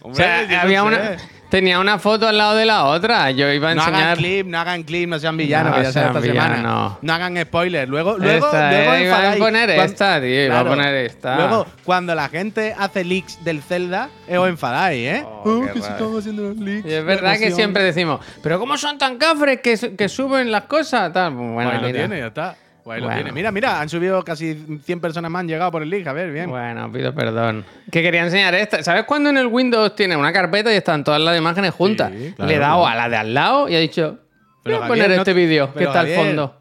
[0.00, 0.86] o sea, Hombre, yo no había sé.
[0.86, 1.16] una,
[1.48, 3.30] tenía una foto al lado de la otra.
[3.30, 4.02] Yo iba a No enseñar.
[4.02, 6.98] hagan clip, no hagan clip, no sean villanos, No que ya sea esta semana.
[7.00, 7.88] No hagan spoilers.
[7.88, 9.42] Luego, luego, Esta, luego eh, iba a enfadáis.
[9.42, 11.36] poner esta, tío, iba a poner esta.
[11.36, 15.24] Luego, cuando la gente hace leaks del Zelda, eh, os enfadáis, ¿eh?
[15.26, 16.86] Oh, qué que se están haciendo los leaks.
[16.86, 20.50] Y es verdad que siempre decimos, pero ¿cómo son tan cafres que, su- que suben
[20.50, 21.12] las cosas?
[21.12, 21.32] Tal.
[21.32, 22.56] Bueno, Pues ahí lo tiene, ya está.
[22.86, 23.32] Pues ahí lo tiene.
[23.32, 26.06] Mira, mira, han subido casi 100 personas más, han llegado por el leak.
[26.06, 26.48] A ver, bien.
[26.48, 27.64] Bueno, pido perdón.
[27.90, 28.80] Que quería enseñar esta.
[28.84, 32.12] ¿Sabes cuando en el Windows tiene una carpeta y están todas las imágenes juntas?
[32.16, 32.86] Sí, claro, Le he dado claro.
[33.00, 34.20] a la de al lado y ha dicho,
[34.62, 36.56] Pero, voy a Javier, poner no este te- vídeo que está al Javier, fondo.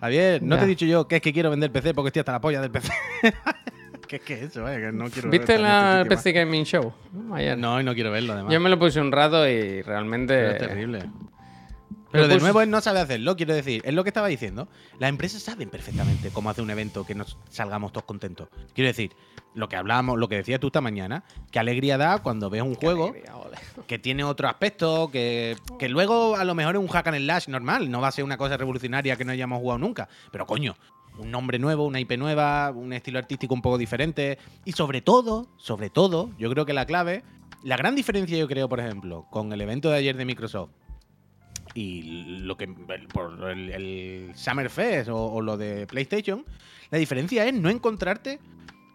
[0.00, 0.58] Javier, no Ya.
[0.60, 2.60] te he dicho yo que es que quiero vender PC porque estoy hasta la polla
[2.60, 2.92] del PC.
[4.06, 4.78] ¿Qué es que eso, eh?
[4.78, 6.92] Que no quiero ¿Viste la este PC Gaming Show?
[7.32, 7.56] Ayer.
[7.56, 8.52] No, y no quiero verlo además.
[8.52, 10.34] Yo me lo puse un rato y realmente...
[10.36, 10.98] Pero es terrible.
[12.14, 13.82] Pero de puse- nuevo él no sabe hacerlo, quiero decir.
[13.84, 14.68] Es lo que estaba diciendo.
[14.98, 18.48] Las empresas saben perfectamente cómo hacer un evento que nos salgamos todos contentos.
[18.74, 19.12] Quiero decir,
[19.54, 22.74] lo que hablábamos, lo que decías tú esta mañana, qué alegría da cuando ves un
[22.74, 23.32] juego alegría,
[23.86, 27.48] que tiene otro aspecto, que, que luego a lo mejor es un hack and slash
[27.48, 30.08] normal, no va a ser una cosa revolucionaria que no hayamos jugado nunca.
[30.32, 30.76] Pero coño,
[31.18, 34.38] un nombre nuevo, una IP nueva, un estilo artístico un poco diferente.
[34.64, 37.22] Y sobre todo, sobre todo, yo creo que la clave,
[37.62, 40.70] la gran diferencia yo creo, por ejemplo, con el evento de ayer de Microsoft
[41.74, 42.02] y
[42.40, 42.68] lo que
[43.12, 46.44] por el, el Summer Fest o, lo de PlayStation,
[46.90, 48.38] la diferencia es no encontrarte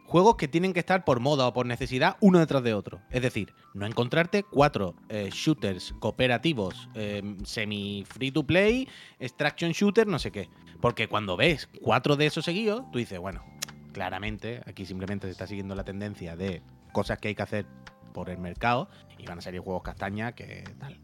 [0.05, 3.01] juegos que tienen que estar por moda o por necesidad uno detrás de otro.
[3.11, 8.88] Es decir, no encontrarte cuatro eh, shooters cooperativos eh, semi free to play,
[9.19, 10.49] extraction shooter, no sé qué.
[10.82, 13.43] Porque cuando ves cuatro de esos seguidos, tú dices, bueno,
[13.91, 16.63] claramente aquí simplemente se está siguiendo la tendencia de
[16.93, 17.65] cosas que hay que hacer
[18.13, 20.97] por el mercado y van a salir juegos castaña que tal.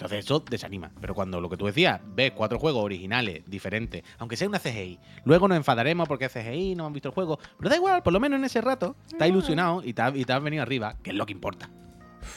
[0.00, 0.90] Entonces eso desanima.
[0.98, 4.98] Pero cuando lo que tú decías, ves cuatro juegos originales, diferentes, aunque sea una CGI,
[5.24, 7.38] luego nos enfadaremos porque es CGI, no han visto el juego.
[7.58, 10.24] Pero da igual, por lo menos en ese rato, estás ilusionado y te, has- y
[10.24, 11.68] te has venido arriba, que es lo que importa.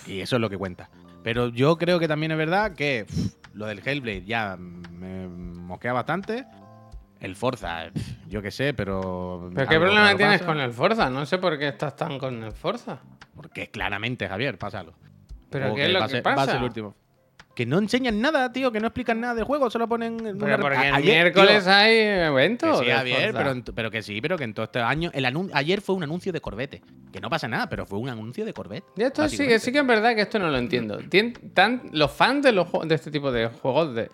[0.05, 0.89] Y eso es lo que cuenta.
[1.23, 5.93] Pero yo creo que también es verdad que pff, lo del Hellblade ya me mosquea
[5.93, 6.45] bastante.
[7.21, 9.49] El Forza, pff, yo qué sé, pero.
[9.55, 10.45] ¿Pero qué problema tienes pasa.
[10.51, 11.09] con el Forza?
[11.09, 12.99] No sé por qué estás tan con el Forza.
[13.37, 14.93] Porque claramente, Javier, pásalo.
[15.49, 16.51] ¿Pero O qué es lo que ser- Va a pasa?
[16.51, 16.93] ser el último.
[17.55, 20.17] Que no enseñan nada, tío, que no explican nada del juego, solo ponen.
[20.39, 22.79] Pero porque el ayer, miércoles tío, hay que eventos.
[22.79, 25.11] sí, de Javier, pero, pero que sí, pero que en todo este año.
[25.13, 26.81] El anun- ayer fue un anuncio de Corvette.
[27.11, 28.85] Que no pasa nada, pero fue un anuncio de Corvette.
[28.97, 30.97] Y esto sí, que sí que es verdad que esto no lo entiendo.
[30.97, 34.09] Tien- tan- los fans de, los, de este tipo de juegos de-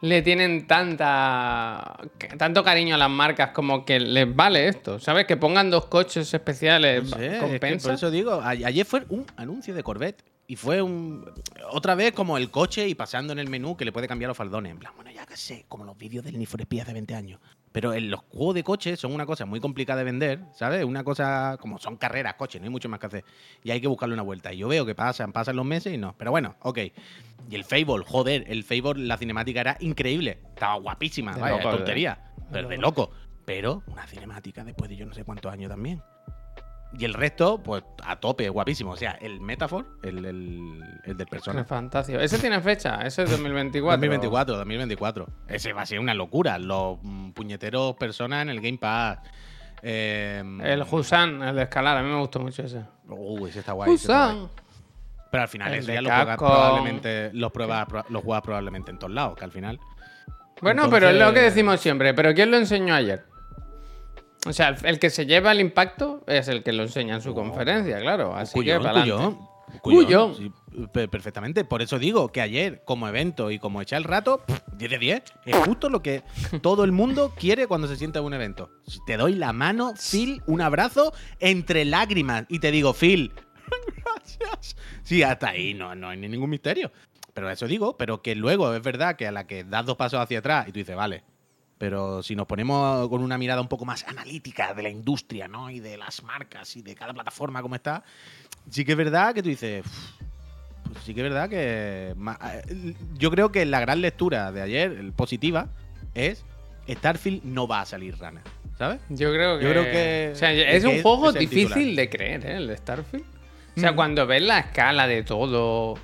[0.00, 1.96] le tienen tanta
[2.38, 4.98] tanto cariño a las marcas como que les vale esto.
[4.98, 5.26] ¿Sabes?
[5.26, 7.86] Que pongan dos coches especiales No sé, es que compensa.
[7.88, 10.24] por eso digo, ayer fue un anuncio de Corvette.
[10.50, 11.24] Y fue un.
[11.70, 14.36] Otra vez como el coche y pasando en el menú que le puede cambiar los
[14.36, 14.72] faldones.
[14.72, 17.14] En plan, bueno, ya que sé, como los vídeos del Need for Speed hace 20
[17.14, 17.40] años.
[17.70, 20.84] Pero en los juegos de coches son una cosa muy complicada de vender, ¿sabes?
[20.84, 23.24] Una cosa como son carreras, coches, no hay mucho más que hacer.
[23.62, 24.52] Y hay que buscarle una vuelta.
[24.52, 26.16] Y yo veo que pasan, pasan los meses y no.
[26.18, 26.78] Pero bueno, ok.
[27.48, 30.40] Y el Fable, joder, el Fable, la cinemática era increíble.
[30.48, 32.32] Estaba guapísima, De vaya, loco, de- tontería.
[32.36, 33.12] de Pero de loco.
[33.44, 36.02] Pero una cinemática después de yo no sé cuántos años también.
[36.98, 38.92] Y el resto, pues a tope, guapísimo.
[38.92, 41.64] O sea, el Metaphor, el, el, el del Qué Persona.
[41.64, 42.18] fantástico.
[42.18, 43.96] Ese tiene fecha, ese es 2024.
[43.96, 45.26] 2024, 2024.
[45.48, 46.58] Ese va a ser una locura.
[46.58, 49.18] Los mm, puñeteros Persona en el Game Pass.
[49.82, 52.82] Eh, El Husan, el de escalar, a mí me gustó mucho ese.
[53.08, 53.92] Uh, ese está guay.
[53.94, 54.36] ese está guay.
[54.38, 54.50] Husan.
[55.30, 58.98] Pero al final El eso ya lo juegas probablemente, los pruebas, los juegas probablemente en
[58.98, 59.78] todos lados, que al final.
[60.60, 62.12] Bueno, pero es lo que decimos siempre.
[62.14, 63.24] ¿Pero quién lo enseñó ayer?
[64.46, 67.34] O sea, el, que se lleva el impacto es el que lo enseña en su
[67.34, 68.34] conferencia, claro.
[68.34, 68.58] Así que
[69.82, 70.52] Cuyón, para sí,
[70.92, 71.64] pe- perfectamente.
[71.64, 74.98] Por eso digo que ayer, como evento y como echar el rato, pff, 10 de
[74.98, 75.22] 10.
[75.46, 76.22] Es justo lo que
[76.62, 78.70] todo el mundo quiere cuando se sienta en un evento.
[79.06, 83.32] Te doy la mano, Phil, un abrazo entre lágrimas y te digo, Phil,
[84.04, 84.76] gracias.
[85.02, 86.90] Sí, hasta ahí no, no hay ni ningún misterio.
[87.34, 90.18] Pero eso digo, pero que luego es verdad que a la que das dos pasos
[90.20, 91.22] hacia atrás y tú dices, vale.
[91.80, 95.70] Pero si nos ponemos con una mirada un poco más analítica de la industria, ¿no?
[95.70, 98.04] Y de las marcas y de cada plataforma como está,
[98.68, 99.82] sí que es verdad que tú dices.
[99.86, 102.14] "Uf, Pues sí que es verdad que.
[103.16, 105.68] Yo creo que la gran lectura de ayer, el positiva,
[106.14, 106.44] es
[106.86, 108.42] Starfield no va a salir rana.
[108.76, 109.00] ¿Sabes?
[109.08, 109.64] Yo creo que.
[109.64, 112.56] Yo creo que- O sea, que es un juego es difícil de creer, ¿eh?
[112.56, 113.24] El de Starfield.
[113.76, 113.96] O sea, Mm.
[113.96, 115.94] cuando ves la escala de todo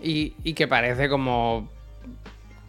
[0.00, 1.68] y, y que parece como.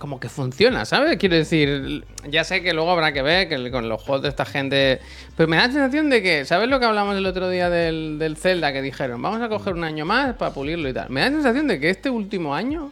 [0.02, 1.16] Como que funciona, ¿sabes?
[1.20, 4.46] Quiero decir, ya sé que luego habrá que ver que con los juegos de esta
[4.46, 5.00] gente.
[5.38, 8.18] Pero me da la sensación de que, ¿sabes lo que hablamos el otro día del,
[8.18, 8.74] del Zelda?
[8.74, 11.12] Que dijeron, vamos a coger un año más para pulirlo y tal.
[11.12, 12.92] Me da la sensación de que este último año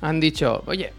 [0.00, 0.92] han dicho, oye,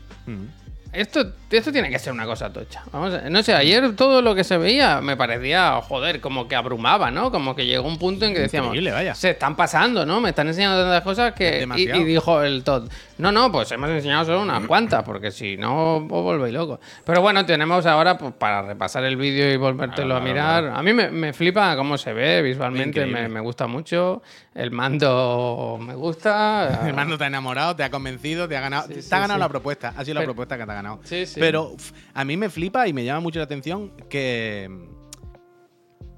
[0.91, 2.83] esto, esto tiene que ser una cosa tocha.
[2.91, 6.55] Vamos a- no sé, ayer todo lo que se veía me parecía, joder, como que
[6.55, 7.31] abrumaba, ¿no?
[7.31, 9.15] Como que llegó un punto en que decíamos, Increíble, vaya.
[9.15, 10.21] se están pasando, ¿no?
[10.21, 11.67] Me están enseñando tantas cosas que...
[11.75, 15.97] Y, dijo el Todd, no, no, pues hemos enseñado solo unas cuantas, porque si no,
[15.97, 16.79] os volvéis locos.
[17.05, 20.67] Pero bueno, tenemos ahora, pues para repasar el vídeo y volvértelo a mirar.
[20.75, 24.21] A mí me, me flipa cómo se ve visualmente, me, gusta mucho.
[24.53, 26.81] El mando me gusta.
[26.87, 28.87] El mando te ha enamorado, te ha convencido, te ha ganado.
[28.87, 29.41] te sí, ha ganado sí.
[29.41, 29.93] la propuesta.
[29.95, 30.99] Ha sido la propuesta que te ha ganado.
[31.03, 31.39] Sí, sí.
[31.39, 34.69] Pero uf, a mí me flipa y me llama mucho la atención que.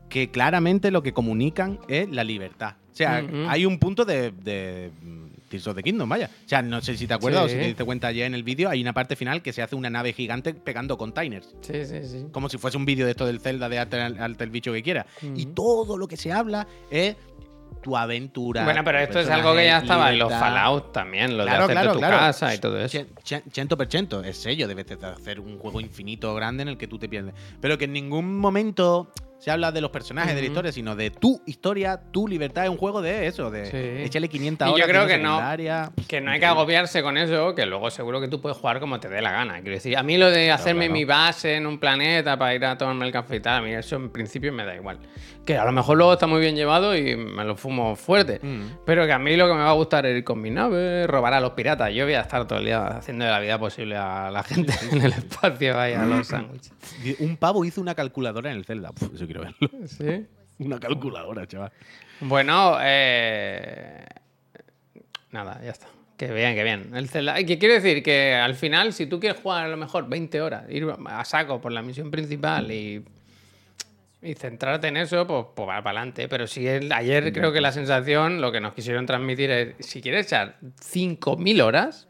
[0.09, 2.75] que claramente lo que comunican es la libertad.
[2.91, 4.32] O sea, hay un punto de.
[4.32, 6.30] de mm, Tears of the Kingdom, vaya.
[6.45, 8.43] O sea, no sé si te acuerdas o si te diste cuenta ayer en el
[8.43, 11.55] vídeo, hay una parte final que se hace una nave gigante pegando containers.
[11.61, 12.25] Sí, sí, sí.
[12.32, 15.05] Como si fuese un vídeo de esto del Zelda de arte el bicho que quiera.
[15.36, 17.15] Y todo lo que se habla es
[17.82, 18.63] tu aventura.
[18.63, 20.32] Bueno, pero esto es algo que ya estaba en los.
[20.32, 22.18] Fallout también, lo de Claro, hacerte claro, tu claro.
[22.18, 22.97] casa y todo eso.
[22.97, 26.70] Cien- cien- Ciento por ciento, es sello, debes de hacer un juego infinito grande en
[26.70, 27.34] el que tú te pierdes.
[27.61, 31.11] Pero que en ningún momento se habla de los personajes, de la historia, sino de
[31.11, 32.63] tu historia, tu libertad.
[32.63, 34.03] Es un juego de eso, de Sí.
[34.03, 34.88] échale 500 Y yo horas.
[34.88, 35.39] creo que no-.
[36.07, 38.99] Que no hay que agobiarse con eso, que luego seguro que tú puedes jugar como
[38.99, 39.55] te dé la gana.
[39.61, 40.93] Quiero decir, a mí lo de hacerme claro.
[40.93, 43.73] mi base en un planeta para ir a tomarme el café y tal, a mí
[43.73, 44.97] eso en principio me da igual.
[45.45, 48.39] Que a lo mejor luego está muy bien llevado y me lo fumo fuerte.
[48.41, 48.79] Mm.
[48.85, 51.07] Pero que a mí lo que me va a gustar es ir con mi nave,
[51.07, 51.93] robar a los piratas.
[51.93, 54.73] Yo voy a estar todo el día haciendo de la vida posible a la gente
[54.91, 56.73] en el espacio, vaya, a los sándwiches.
[57.19, 58.91] Un pavo hizo una calculadora en el Zelda.
[58.91, 59.69] Puf, eso quiero verlo.
[59.88, 60.25] ¿Sí?
[60.65, 61.71] Una calculadora, chaval.
[62.21, 64.03] Bueno, eh...
[65.32, 65.88] nada, ya está.
[66.17, 66.95] Que bien, que bien.
[66.95, 70.09] El Zelda- Que quiero decir que al final, si tú quieres jugar a lo mejor
[70.09, 73.05] 20 horas, ir a saco por la misión principal y,
[74.23, 76.28] y centrarte en eso, pues, pues va para adelante.
[76.28, 80.01] Pero si el- ayer creo que la sensación, lo que nos quisieron transmitir es, si
[80.01, 82.07] quieres echar 5.000 horas,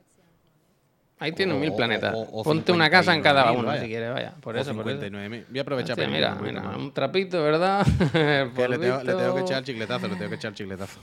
[1.20, 2.14] ahí tienes O- mil planetas.
[2.14, 4.34] o- o Ponte una casa en cada 59.000, uno, si quieres, vaya.
[4.42, 5.00] Por eso, por eso.
[5.02, 5.46] 59.000.
[5.50, 7.86] Voy a aprovechar Hostia, para mira, mira, un trapito, ¿verdad?
[8.14, 11.00] Le, tengo, le tengo que echar chicletazo, le tengo que echar chicletazo.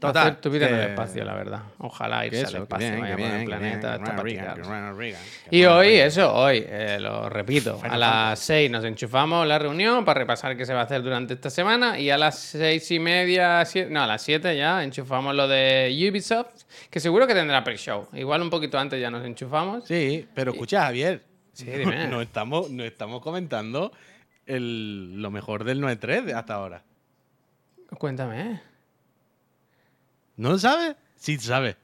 [0.00, 1.62] Total, hacer tu vida en el espacio, la verdad.
[1.78, 5.20] Ojalá irse al eso, espacio, bien, vaya por el planeta, bien, Reagan,
[5.50, 10.18] Y hoy, eso, hoy, eh, lo repito, a las 6 nos enchufamos la reunión para
[10.20, 13.64] repasar qué se va a hacer durante esta semana y a las seis y media,
[13.64, 18.08] siete- no, a las 7 ya enchufamos lo de Ubisoft, que seguro que tendrá pre-show.
[18.12, 19.84] Igual un poquito antes ya nos enchufamos.
[19.86, 21.22] Sí, pero escucha, Javier.
[21.52, 22.06] Sí, dime.
[22.08, 23.92] No estamos, no estamos comentando
[24.44, 26.82] el, lo mejor del 9-3 de hasta ahora.
[27.98, 28.60] Cuéntame, ¿eh?
[30.36, 30.96] ¿No lo sabes?
[31.16, 31.76] Sí, sabes.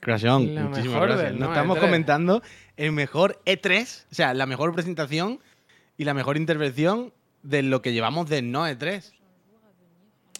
[0.00, 1.30] Crashón, Lo muchísimas mejor gracias.
[1.30, 1.80] del No estamos 9-3.
[1.80, 2.42] comentando
[2.76, 5.40] el mejor E3, o sea, la mejor presentación
[5.96, 7.12] y la mejor intervención
[7.42, 9.12] de lo que llevamos de no E3.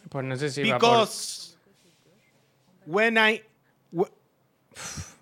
[0.09, 0.88] Pues no sé si va por...
[0.90, 1.57] Because
[2.86, 3.43] when I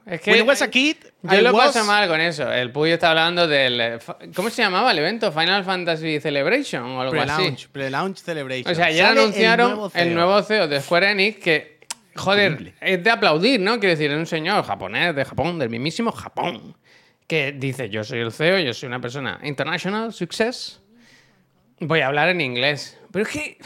[0.07, 2.51] Es que when I was a kid, yo I lo was- paso mal con eso.
[2.51, 3.81] El Puy está hablando del...
[3.81, 5.31] eh, fa- ¿Cómo se llamaba el evento?
[5.31, 7.27] Final Fantasy Celebration o algo así.
[7.35, 8.73] Pre-launch, pre-launch celebration.
[8.73, 10.15] O sea, ya Sale anunciaron nuevo el CEO.
[10.15, 11.80] nuevo CEO de Square Enix que,
[12.17, 13.79] joder, es de aplaudir, ¿no?
[13.79, 16.77] Quiero decir, es un señor japonés de Japón, del mismísimo Japón,
[17.27, 20.81] que dice, yo soy el CEO, yo soy una persona international success,
[21.81, 22.99] voy a hablar en inglés.
[23.13, 23.59] Pero es que...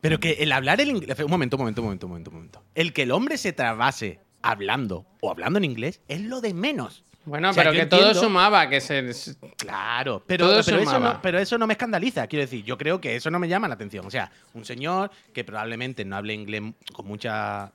[0.00, 1.16] Pero que el hablar el inglés.
[1.20, 2.64] Un momento, un momento, un momento, un momento, un momento.
[2.74, 7.04] El que el hombre se trabase hablando o hablando en inglés es lo de menos.
[7.24, 9.10] Bueno, O sea, pero que todo sumaba, que se...
[9.56, 12.26] Claro, pero, Todo pero, eso no, pero eso no me escandaliza.
[12.26, 14.04] Quiero decir, yo creo que eso no me llama la atención.
[14.06, 16.62] O sea, un señor que probablemente no hable inglés
[16.92, 17.72] con mucha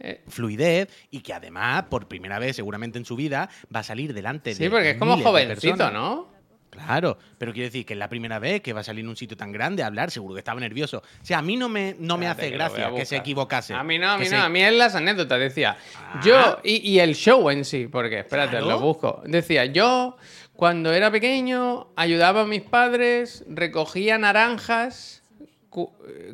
[0.00, 4.12] eh, fluidez y que además, por primera vez seguramente en su vida, va a salir
[4.12, 4.56] delante de.
[4.56, 5.90] Sí, porque es como jovencito.
[5.90, 6.31] ¿no?
[6.72, 9.16] Claro, pero quiero decir que es la primera vez que va a salir en un
[9.16, 11.02] sitio tan grande a hablar, seguro que estaba nervioso.
[11.22, 13.74] O sea, a mí no me, no me hace que gracia que se equivocase.
[13.74, 15.38] A mí no, a mí se- no, a mí es las anécdotas.
[15.38, 16.20] Decía, Ah.
[16.24, 18.66] yo, y, y el show en sí, porque espérate, Claro.
[18.66, 19.22] lo busco.
[19.26, 20.16] Decía, yo
[20.54, 25.21] cuando era pequeño ayudaba a mis padres, recogía naranjas,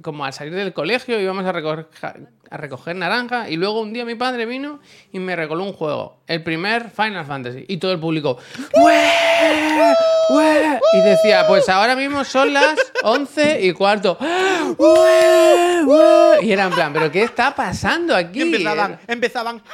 [0.02, 1.86] como al salir del colegio íbamos a recoger,
[2.50, 4.80] a naranjas, y luego un día mi padre vino
[5.12, 8.38] y me regaló un juego, el primer Final Fantasy, y todo el público,
[8.74, 9.08] "¡Ué!
[10.30, 10.80] ¡Ué!".
[10.94, 14.18] Y decía, pues ahora mismo son las 11 y cuarto.
[16.42, 18.40] Y era en plan, ¿pero qué está pasando aquí?
[18.40, 19.62] Y empezaban, empezaban.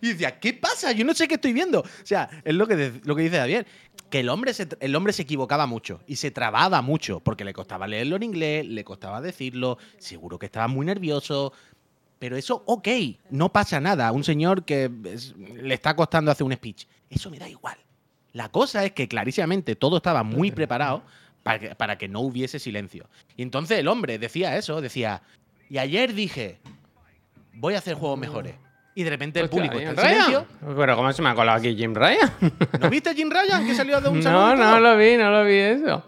[0.00, 0.92] Y decía, ¿qué pasa?
[0.92, 1.80] Yo no sé qué estoy viendo.
[1.80, 3.66] O sea, es lo que, lo que dice Javier.
[4.14, 7.52] Que el hombre, se, el hombre se equivocaba mucho y se trababa mucho porque le
[7.52, 11.52] costaba leerlo en inglés, le costaba decirlo, seguro que estaba muy nervioso.
[12.20, 12.86] pero eso, ok,
[13.30, 14.12] no pasa nada.
[14.12, 16.86] Un señor que es- le está costando hacer un speech.
[17.10, 17.76] Eso me da igual.
[18.32, 21.02] La cosa es que clarísimamente todo estaba muy preparado
[21.42, 23.08] para que, para que no hubiese silencio.
[23.36, 25.22] Y entonces el hombre decía eso, decía,
[25.68, 26.60] y ayer dije,
[27.54, 28.54] voy a hacer juegos mejores.
[28.96, 30.46] Y de repente el público Jim está en silencio.
[30.62, 30.76] Ryan.
[30.76, 32.32] Pero ¿cómo se me ha colado aquí Jim Ryan?
[32.80, 34.58] ¿No viste a Jim Ryan que salió de un no, salón?
[34.58, 34.80] no todo?
[34.80, 36.04] lo vi, no lo vi eso.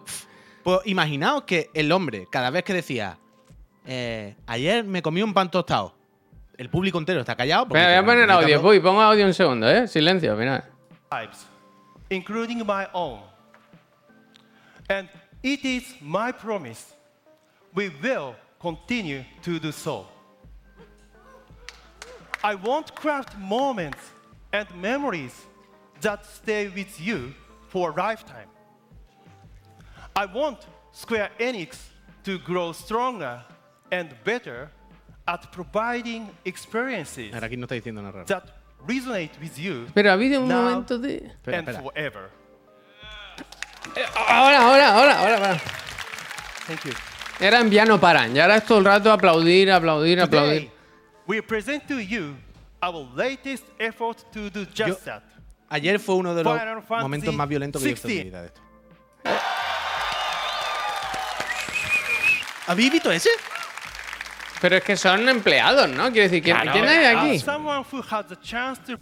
[0.63, 3.19] Pues imaginaos que el hombre, cada vez que decía,
[3.87, 5.95] eh, ayer me comí un pan tostado,
[6.57, 7.67] el público entero está callado.
[7.69, 8.61] porque Espera, voy a poner "Maldita audio.
[8.61, 8.71] bro".
[8.71, 9.87] Uy, pongo audio un segundo, ¿eh?
[9.89, 10.65] Silencio, mira.
[12.09, 13.21] including my own.
[14.89, 15.09] And
[15.43, 16.95] it is my promise
[17.75, 20.07] we will continue to do so.
[22.47, 23.99] I want craft moments
[24.53, 25.35] and memories
[26.01, 27.35] that stay with you
[27.69, 28.49] for a lifetime.
[30.15, 30.59] I want
[30.93, 31.77] Square Enix
[32.25, 33.43] to grow stronger
[33.91, 34.71] and better
[35.27, 38.27] at providing experiences Ahora aquí no está diciendo nada raro.
[38.27, 38.45] that
[38.87, 41.17] resonate with you Pero ha habido un Now- momento de.
[41.27, 41.83] Espera, and espera.
[41.83, 42.31] forever.
[44.29, 45.61] Ahora, ahora, ahora, ahora, ahora.
[46.67, 46.93] Thank you.
[47.41, 48.35] Era en piano paran.
[48.37, 50.63] Y ahora es todo el rato aplaudir, aplaudir, aplaudir.
[50.69, 50.76] Today,
[51.27, 52.37] we present to you
[52.83, 55.23] our latest effort to do just Yo- that.
[55.69, 58.23] Ayer fue uno de los Final Fantasy momentos más violentos que he visto en mi
[58.23, 58.33] 16.
[58.33, 58.61] vida de esto.
[62.69, 63.31] ¿Habéis visto ese?
[64.61, 66.11] Pero es que son empleados, ¿no?
[66.11, 67.39] Quiero decir, ¿quién, Claro, ¿quién hay aquí?
[67.45, 68.99] to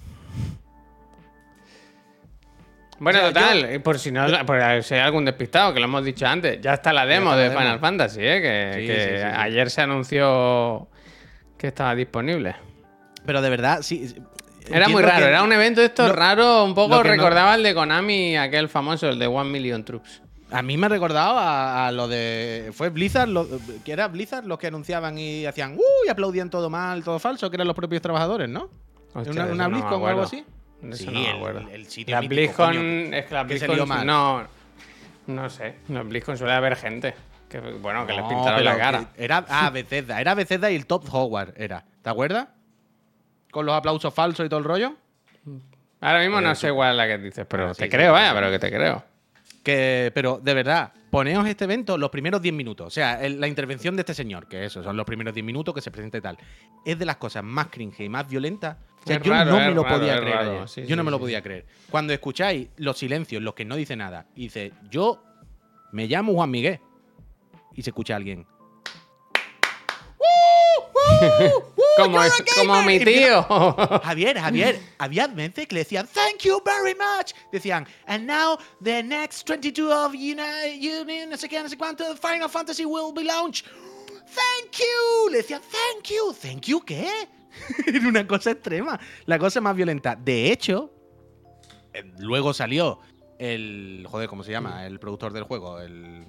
[2.98, 5.86] Bueno, O sea, total, y por si no, por si hay algún despistado, que lo
[5.86, 7.60] hemos dicho antes, ya está la demo está la de demo.
[7.60, 8.40] Final Fantasy, ¿eh?
[8.40, 9.22] Que, Sí, que sí, sí, sí.
[9.36, 10.88] ayer se anunció
[11.64, 12.54] que estaba disponible.
[13.24, 14.14] Pero de verdad, sí.
[14.70, 17.72] Era muy raro, que- era un evento lo- raro, un poco no- recordaba el de
[17.74, 20.20] Konami, aquel famoso, el de One Million Troops.
[20.50, 22.70] A mí me ha recordado a, a lo de.
[22.74, 23.48] Fue Blizzard, lo-
[23.82, 25.74] que era Blizzard los que anunciaban y hacían.
[25.76, 26.06] ¡Uh!
[26.06, 28.68] Y aplaudían todo mal, todo falso, que eran los propios trabajadores, ¿no?
[29.14, 30.44] Hostia, una una no BlizzCon o algo así.
[30.82, 31.60] Eso Sí, no el- acuerdo.
[31.72, 34.42] el sitio La BlizzCon, es que la BlizzCon, no,
[35.28, 37.14] no sé, la BlizzCon suele haber gente,
[37.62, 39.10] que bueno, que les No, pintaron la cara.
[39.16, 41.84] Era ah, Bethesda, era Bethesda y el Top Howard era.
[42.02, 42.48] ¿Te acuerdas?
[43.50, 44.94] Con los aplausos falsos y todo el rollo.
[46.00, 48.58] Ahora mismo no sé cuál es la que dices, pero te creo, vaya, pero que
[48.58, 49.04] te creo.
[49.62, 52.86] Que, pero de verdad, poneos este evento los primeros 10 minutos.
[52.88, 55.74] O sea, el- la intervención de este señor, que eso, son los primeros 10 minutos
[55.74, 56.36] que se presenta y tal.
[56.84, 58.76] Es de las cosas más cringe y más violentas.
[59.02, 60.68] O sea, Es yo raro, no me lo raro, podía creer.
[60.68, 61.64] Sí, yo sí, no me lo sí, podía creer.
[61.90, 65.22] Cuando escucháis los silencios, los que no dicen nada, y dice, yo
[65.92, 66.80] me llamo Juan Miguel.
[67.74, 68.46] Y se escucha a alguien.
[71.96, 73.42] Como, es- como mi tío.
[74.02, 77.32] Javier, Javier, había veces que le decían thank you very much.
[77.52, 80.44] Decían, and now the next 22 of you know,
[80.78, 83.66] you know, no sé qué, no sé cuánto, Final Fantasy will be launched.
[84.26, 85.30] Thank you.
[85.30, 86.32] Le decían thank you.
[86.34, 87.08] ¿Thank you qué?
[87.86, 88.98] Era una cosa extrema.
[89.26, 90.16] La cosa más violenta.
[90.16, 90.92] De hecho,
[91.92, 92.98] eh, luego salió
[93.38, 94.04] el.
[94.10, 94.84] Joder, ¿cómo se llama?
[94.86, 95.80] El productor del juego.
[95.80, 96.24] El.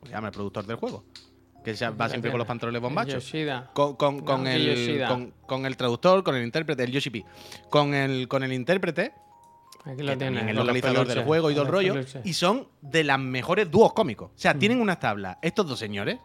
[0.00, 1.04] ¿Cómo se llama el productor del juego?
[1.64, 3.14] Que se- va siempre con los pantalones bombachos.
[3.24, 3.70] Yoshida.
[3.74, 5.08] Con, con- con No, el, Yoshida.
[5.08, 7.24] con, con el traductor, con el intérprete, el Yoshi P.
[7.68, 9.12] Con el, con el intérprete,
[9.84, 10.18] Aquí lo tienes.
[10.18, 11.92] también el localizador del juego y todo el rollo.
[11.94, 12.24] peluches.
[12.24, 14.30] Y son de las mejores dúos cómicos.
[14.30, 14.58] O sea, Mm.
[14.58, 15.36] tienen unas tablas.
[15.42, 16.18] Estos dos señores,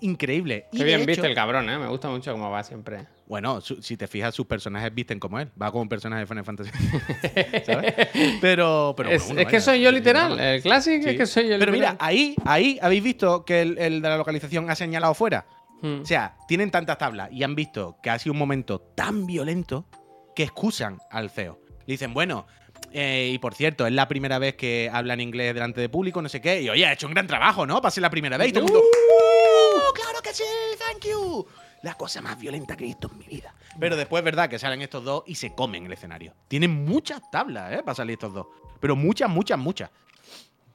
[0.00, 0.66] increíble.
[0.72, 1.78] Qué bien hecho- viste el cabrón, ¿eh?
[1.78, 3.06] Me gusta mucho cómo va siempre.
[3.26, 5.50] Bueno, su- si te fijas, sus personajes visten como él.
[5.60, 6.70] Va como un personaje de Final Fantasy.
[7.66, 7.94] ¿Sabes?
[8.40, 10.38] Pero, pero es bueno, es que soy yo literal.
[10.38, 11.10] El clásico Sí.
[11.10, 12.08] es que soy yo Pero mira, literal.
[12.08, 15.46] ahí, ahí habéis visto que el, el de la localización ha señalado fuera.
[15.82, 16.02] Hmm.
[16.02, 19.86] O sea, tienen tantas tablas y han visto que ha sido un momento tan violento
[20.34, 21.58] que excusan al CEO.
[21.86, 22.46] Le dicen, bueno,
[22.92, 26.22] eh, y por cierto, es la primera vez que habla en inglés delante de público,
[26.22, 26.62] no sé qué.
[26.62, 27.80] Y oye, ha hecho un gran trabajo, ¿no?
[27.82, 28.48] Para ser la primera vez.
[28.48, 29.92] Y todo el mundo, ¡Uh!
[29.94, 30.44] ¡Claro que sí!
[30.78, 31.46] ¡Thank you!
[31.86, 33.54] La cosa más violenta que he visto en mi vida.
[33.78, 36.34] Pero después es verdad que salen estos dos y se comen el escenario.
[36.48, 37.82] Tienen muchas tablas, ¿eh?
[37.84, 38.48] Para salir estos dos.
[38.80, 39.90] Pero muchas, muchas, muchas.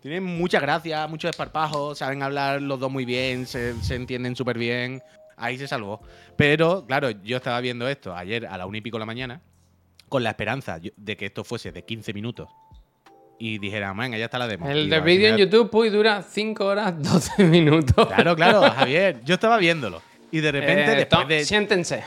[0.01, 4.57] Tienen mucha gracia, muchos esparpajos, saben hablar los dos muy bien, se, se entienden súper
[4.57, 5.03] bien.
[5.35, 6.01] Ahí se salvó.
[6.37, 9.41] Pero, claro, yo estaba viendo esto ayer a la una y pico de la mañana
[10.07, 12.47] con la esperanza de que esto fuese de 15 minutos
[13.37, 14.69] y dijera, venga, ya está la demo.
[14.69, 18.07] El de vídeo en YouTube puy, dura 5 horas 12 minutos.
[18.07, 19.19] Claro, claro, Javier.
[19.25, 20.01] Yo estaba viéndolo.
[20.31, 22.03] Y de repente, Eh, después de, Siéntense.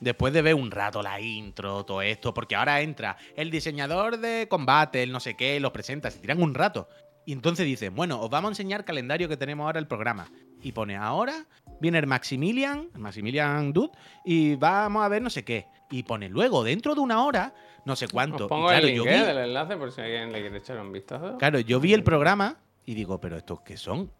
[0.00, 4.46] después de ver un rato la intro, todo esto, porque ahora entra el diseñador de
[4.48, 6.88] combate, el no sé qué, los presenta, se tiran un rato.
[7.26, 10.30] Y entonces dice, bueno, os vamos a enseñar calendario que tenemos ahora el programa.
[10.62, 11.46] Y pone, ahora
[11.80, 13.92] viene el Maximilian, el Maximilian Dude,
[14.24, 15.66] y vamos a ver no sé qué.
[15.90, 17.54] Y pone, luego, dentro de una hora,
[17.86, 18.44] no sé cuánto.
[18.44, 20.58] Os pongo claro, el yo link vi- eh, del enlace por si alguien le quiere
[20.58, 21.38] echar un vistazo.
[21.38, 24.10] Claro, yo vi el programa y digo, pero estos que son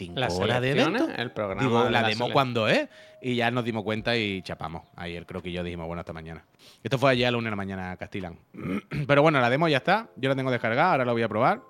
[0.00, 1.08] 5 Las horas de evento.
[1.16, 2.88] el programa Digo, de la la demo cuándo es.
[3.22, 4.82] Y ya nos dimos cuenta y chapamos.
[4.96, 6.44] Ayer creo que yo dijimos, bueno, hasta mañana.
[6.82, 8.38] Esto fue ayer a la una de la mañana, Castilan.
[9.06, 10.08] Pero bueno, la demo ya está.
[10.16, 11.60] Yo la tengo descargada, ahora la voy a probar.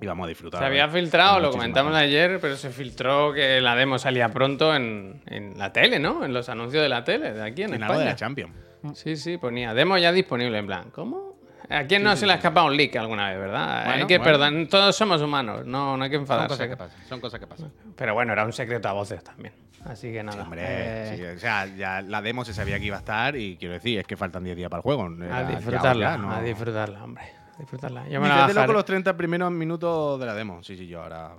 [0.00, 0.60] Y vamos a disfrutar.
[0.60, 5.20] Se había filtrado, lo comentamos ayer, pero se filtró que la demo salía pronto en,
[5.26, 6.24] en la tele, ¿no?
[6.24, 8.10] En los anuncios de la tele, de aquí en En algo de España.
[8.12, 8.54] la Champions.
[8.94, 11.29] Sí, sí, ponía demo ya disponible, en plan, ¿cómo?
[11.70, 13.82] ¿A quién no se le ha escapado un leak alguna vez, verdad?
[13.88, 14.24] hay que bueno.
[14.24, 16.68] perdonar, todos somos humanos, no, no hay que Son cosas enfadarse.
[16.68, 17.08] que pasan.
[17.08, 17.72] Son cosas que pasan.
[17.96, 19.54] Pero bueno, era un secreto a voces también.
[19.84, 20.36] Así que nada.
[20.38, 23.36] Sí, hombre, eh, sí, o sea, ya la demo se sabía que iba a estar
[23.36, 25.08] y quiero decir, es que faltan 10 días para el juego.
[25.22, 26.32] Era a disfrutarla, ya, ¿no?
[26.32, 27.24] a disfrutarla, hombre.
[27.56, 28.08] A disfrutarla.
[28.08, 28.54] Yo me la "Te bajaré.
[28.54, 30.62] loco los 30 primeros minutos de la demo.
[30.62, 31.30] Sí, sí, yo ahora.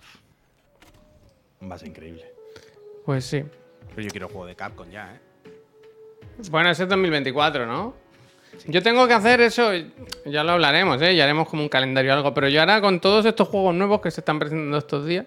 [1.70, 2.26] Va a ser increíble.
[3.06, 3.44] Pues sí.
[3.90, 5.20] Pero yo quiero juego de Capcom ya, ¿eh?
[6.50, 7.94] Bueno, ese es 2024, ¿no?
[8.68, 9.72] Yo tengo que hacer eso,
[10.26, 11.16] ya lo hablaremos, ¿eh?
[11.16, 14.02] Ya haremos como un calendario o algo, pero yo ahora con todos estos juegos nuevos
[14.02, 15.26] que se están presentando estos días,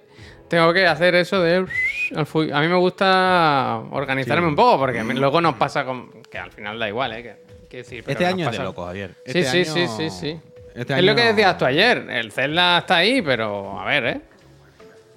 [0.48, 1.66] tengo que hacer eso de...
[2.14, 6.22] A mí me gusta organizarme un poco, porque luego nos pasa con...
[6.30, 7.36] que al final da igual, ¿eh?
[7.68, 9.14] Que, decir, pero Este año es de pasa- loco, Javier.
[9.26, 10.40] Sí, Este sí, sí, sí, sí.
[10.76, 14.20] este es lo que decías tú ayer, el Zelda está ahí, pero a ver, ¿eh?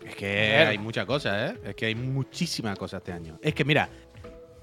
[0.07, 1.57] Es que hay muchas cosas, ¿eh?
[1.69, 3.37] Es que hay muchísimas cosas este año.
[3.43, 3.89] Es que mira,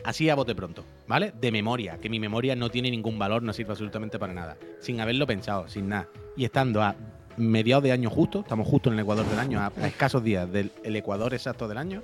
[0.04, 1.32] así a bote pronto, ¿vale?
[1.40, 4.56] De memoria, que mi memoria no tiene ningún valor, no sirve absolutamente para nada.
[4.80, 6.08] Sin haberlo pensado, sin nada.
[6.36, 6.94] Y estando a
[7.36, 10.50] mediados de año justo, estamos justo en el Ecuador del año, a, a escasos días
[10.52, 12.02] del el Ecuador exacto del año.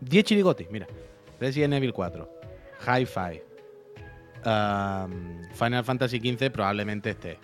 [0.00, 0.86] 10 chirigotis, mira.
[1.38, 2.30] Resident Evil 4,
[2.86, 3.42] Hi-Fi,
[4.44, 7.38] um, Final Fantasy XV probablemente esté.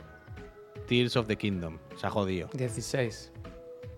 [0.86, 2.48] Tears of the Kingdom, se ha jodido.
[2.52, 3.32] 16.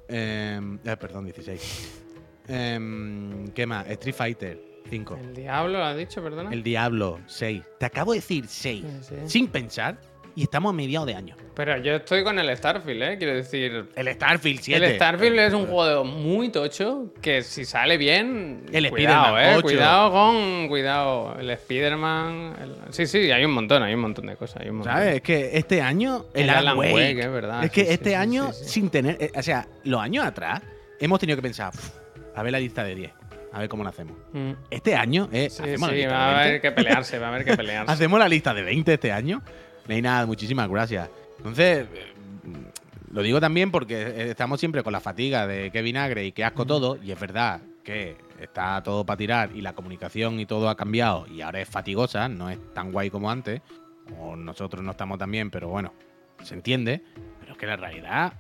[0.08, 2.02] Em, eh, perdón, 16.
[2.48, 3.86] Em, ¿Qué más?
[3.88, 5.18] Street Fighter 5.
[5.20, 6.50] El Diablo, lo has dicho, perdona.
[6.52, 7.62] El Diablo 6.
[7.78, 8.84] Te acabo de decir 6.
[8.84, 9.14] Sí, sí.
[9.26, 9.98] Sin pensar.
[10.34, 11.34] Y estamos a mediados de año.
[11.56, 13.18] Pero yo estoy con el Starfield, ¿eh?
[13.18, 14.86] Quiero decir, El Starfield 7.
[14.86, 18.64] El Starfield es un juego muy tocho que si sale bien.
[18.72, 19.56] El cuidado, Spider-Man eh.
[19.56, 19.62] 8.
[19.62, 20.68] Cuidado con.
[20.68, 21.36] Cuidado.
[21.40, 22.54] El Spider-Man.
[22.62, 24.62] el- Sí, sí, hay un montón, hay un montón de cosas.
[24.62, 24.92] Hay un montón.
[24.92, 25.16] ¿Sabes?
[25.16, 26.26] Es que este año.
[26.32, 26.92] El, El Alan Alan Wake.
[26.94, 29.16] Wake, es verdad, Es que sí, este sí, año, sí, sin tener.
[29.20, 30.62] eh, o sea, los años atrás,
[31.00, 31.72] hemos tenido que pensar.
[31.74, 31.90] "Uf,
[32.36, 33.10] A ver la lista de 10.
[33.52, 34.16] A ver cómo la hacemos.
[34.32, 34.52] Mm.
[34.70, 36.48] Este año, eh, Sí, hacemos la sí, lista va a de 20.
[36.48, 37.92] haber que pelearse, va a haber que pelearse.
[37.92, 39.42] Hacemos la lista de 20 este año.
[39.86, 41.08] No hay nada, muchísimas gracias.
[41.38, 42.12] Entonces, eh,
[43.12, 46.66] lo digo también porque estamos siempre con la fatiga de qué vinagre y qué asco
[46.66, 46.98] todo.
[47.02, 51.26] Y es verdad que está todo para tirar y la comunicación y todo ha cambiado
[51.26, 53.62] y ahora es fatigosa, no es tan guay como antes.
[54.18, 55.92] O nosotros no estamos tan bien, pero bueno,
[56.42, 57.02] se entiende.
[57.40, 58.34] Pero es que la realidad,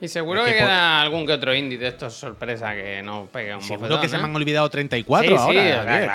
[0.00, 3.02] Y seguro Es que, que por- queda algún que otro indie de estos sorpresa que
[3.02, 5.54] nos pegue un seguro bofetón, que se me han olvidado 34 Sí, ahora.
[5.54, 5.60] que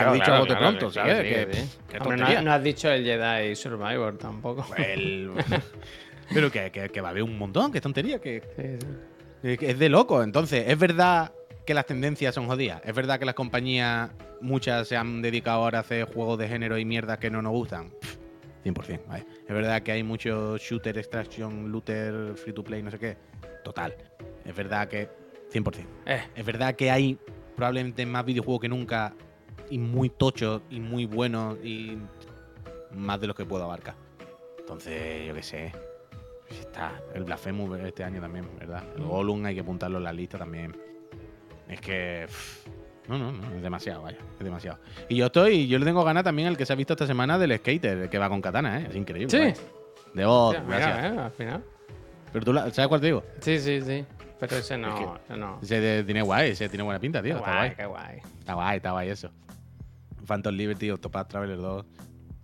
[0.05, 1.21] has dicho claro, bote pronto, ¿sabes?
[1.21, 4.67] que Hombre, no, no has dicho el Jedi Survivor tampoco.
[4.77, 5.31] El-
[6.33, 8.87] pero que, que- que va a haber un montón, que tontería, que, Sí, sí.
[9.51, 10.21] Es que Es de loco.
[10.21, 11.31] Entonces, es verdad
[11.65, 12.81] que las tendencias son jodidas.
[12.85, 14.11] Es verdad que las compañías,
[14.41, 17.51] muchas se han dedicado ahora a hacer juegos de género y mierdas que no nos
[17.53, 17.89] gustan.
[17.99, 18.17] Pff,
[18.63, 18.99] 100%.
[19.07, 19.25] ¿vale?
[19.47, 23.17] Es verdad que hay muchos shooter, extraction, looter, free to play, no sé qué.
[23.63, 23.95] Total.
[24.45, 25.09] Es verdad que
[25.51, 25.85] 100%.
[26.05, 27.17] Eh, Es verdad que hay
[27.55, 29.13] probablemente más videojuegos que nunca
[29.69, 31.97] y muy tochos y muy buenos y
[32.93, 33.95] más de los que puedo abarcar.
[34.59, 35.71] Entonces, yo qué sé.
[36.49, 38.83] Está el Blasphemous este año también, ¿verdad?
[38.97, 40.75] El Gollum hay que apuntarlo en la lista también.
[41.69, 42.25] Es que.
[42.27, 42.67] pff,
[43.07, 44.79] No, no, no, es demasiado, vaya, es demasiado.
[45.07, 47.37] Y yo estoy, yo le tengo ganas también al que se ha visto esta semana
[47.39, 48.87] del skater, el que va con katana, ¿eh?
[48.89, 49.29] Es increíble.
[49.29, 49.37] Sí.
[49.37, 49.55] vaya.
[50.13, 50.97] De voz, gracias.
[50.97, 51.63] mira, eh, al final.
[52.31, 53.23] Pero tú, la- ¿sabes cuál te digo?
[53.41, 54.05] Sí, sí, sí.
[54.39, 55.59] Pero ese no, que- ese no.
[55.61, 57.35] Ese tiene guay, ese tiene buena pinta, tío.
[57.35, 57.75] Qué Está guay, guay.
[57.77, 58.19] qué guay.
[58.39, 59.31] Está guay, está guay eso.
[60.25, 61.85] Phantom Liberty, Octopath Traveler 2.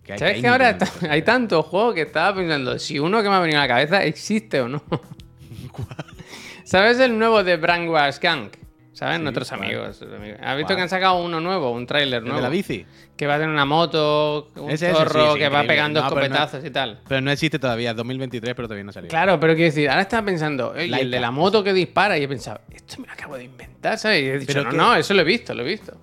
[0.04, 3.28] Que hay- ¿Sabes que ahora está- hay tantos juegos que estaba pensando si uno que
[3.28, 4.82] me ha venido a la cabeza existe o no?
[6.64, 8.54] ¿Sabes el nuevo de Brangwa Skank?
[8.98, 9.18] ¿Sabes?
[9.18, 10.02] Sí, Nuestros amigos.
[10.02, 10.40] amigos.
[10.42, 12.38] ¿Has visto que han sacado uno nuevo, un tráiler ¿El nuevo?
[12.38, 12.84] de la bici?
[13.16, 16.06] Que va a tener una moto, un ese, zorro sí, sí, que va pegando No,
[16.08, 16.98] escopetazos y tal.
[17.06, 19.08] Pero no existe todavía, es 2023, pero todavía no salió.
[19.08, 21.10] Claro, pero quiero decir, ahora estaba pensando, "Ey, el Laika.
[21.10, 24.20] de la moto que dispara, y he pensado, esto me lo acabo de inventar, ¿sabes?
[24.20, 25.96] Y he dicho, Pero no, que- no, eso lo he visto, lo he visto.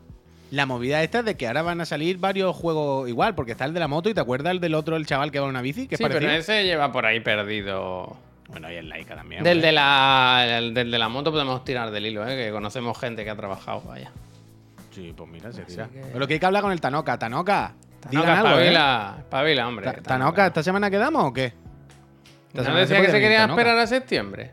[0.51, 3.65] La movida esta es de que ahora van a salir varios juegos igual, porque está
[3.65, 5.49] el de la moto y te acuerdas el del otro, el chaval que va en
[5.49, 8.15] una bici, que es Sí, pero ese lleva por ahí perdido.
[8.47, 9.43] Bueno, y el Laika también.
[9.43, 12.35] Del de, la, el del de la moto podemos tirar del hilo, ¿eh?
[12.35, 14.11] que conocemos gente que ha trabajado, vaya.
[14.91, 15.87] Sí, pues mira, se tira.
[15.87, 17.17] que- Pero que hay que hablar con el Tanoka.
[17.17, 18.69] Tanoka, Tanoka, algo, ¿eh?
[19.19, 19.85] espabila, hombre.
[19.91, 21.53] Ta- Tanoka, ¿esta semana quedamos o qué?
[22.53, 23.61] Esta ¿No decía que se quería Tanoka.
[23.61, 24.51] esperar a septiembre?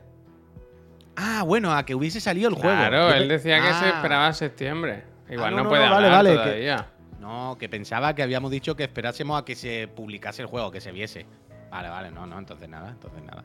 [1.16, 2.76] Ah, bueno, a que hubiese salido el juego.
[2.76, 3.92] Claro, él decía que se Ah.
[3.96, 5.04] esperaba a septiembre.
[5.28, 6.86] Igual Ah, no, no, no, puede no, vale, hablar vale, que- todavía.
[7.20, 10.80] No, que pensaba que habíamos dicho que esperásemos a que se publicase el juego, que
[10.80, 11.26] se viese.
[11.70, 13.44] Vale, vale, no, no, entonces nada, entonces nada.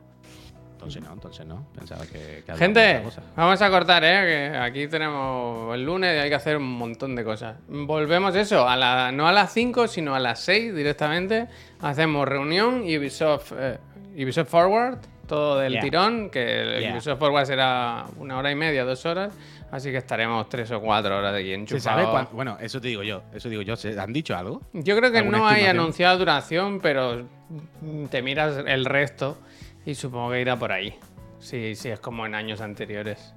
[0.77, 1.65] Entonces no, entonces no.
[1.75, 2.43] Pensaba que.
[2.45, 3.21] que había Gente, cosa.
[3.35, 4.51] vamos a cortar, ¿eh?
[4.51, 7.57] Que aquí tenemos el lunes y hay que hacer un montón de cosas.
[7.67, 11.47] Volvemos eso, a la, no a las 5, sino a las 6 directamente.
[11.81, 13.79] Hacemos reunión y Ubisoft, eh,
[14.15, 15.81] Ubisoft Forward, todo del Yeah.
[15.81, 16.93] tirón, que el Yeah.
[16.93, 19.33] Ubisoft Forward será una hora y media, dos horas.
[19.71, 21.83] Así que estaremos tres o cuatro horas de aquí ¿Se enchufados.
[21.83, 23.23] sabe cuán- Bueno, eso te digo yo.
[23.33, 23.75] Eso digo yo.
[23.75, 24.61] ¿Se han dicho algo?
[24.71, 27.25] Yo creo que ¿Alguna no hay anunciada duración, pero
[28.09, 29.37] te miras el resto
[29.87, 30.93] y supongo que irá por ahí.
[31.39, 33.33] Sí, sí, es como en años anteriores.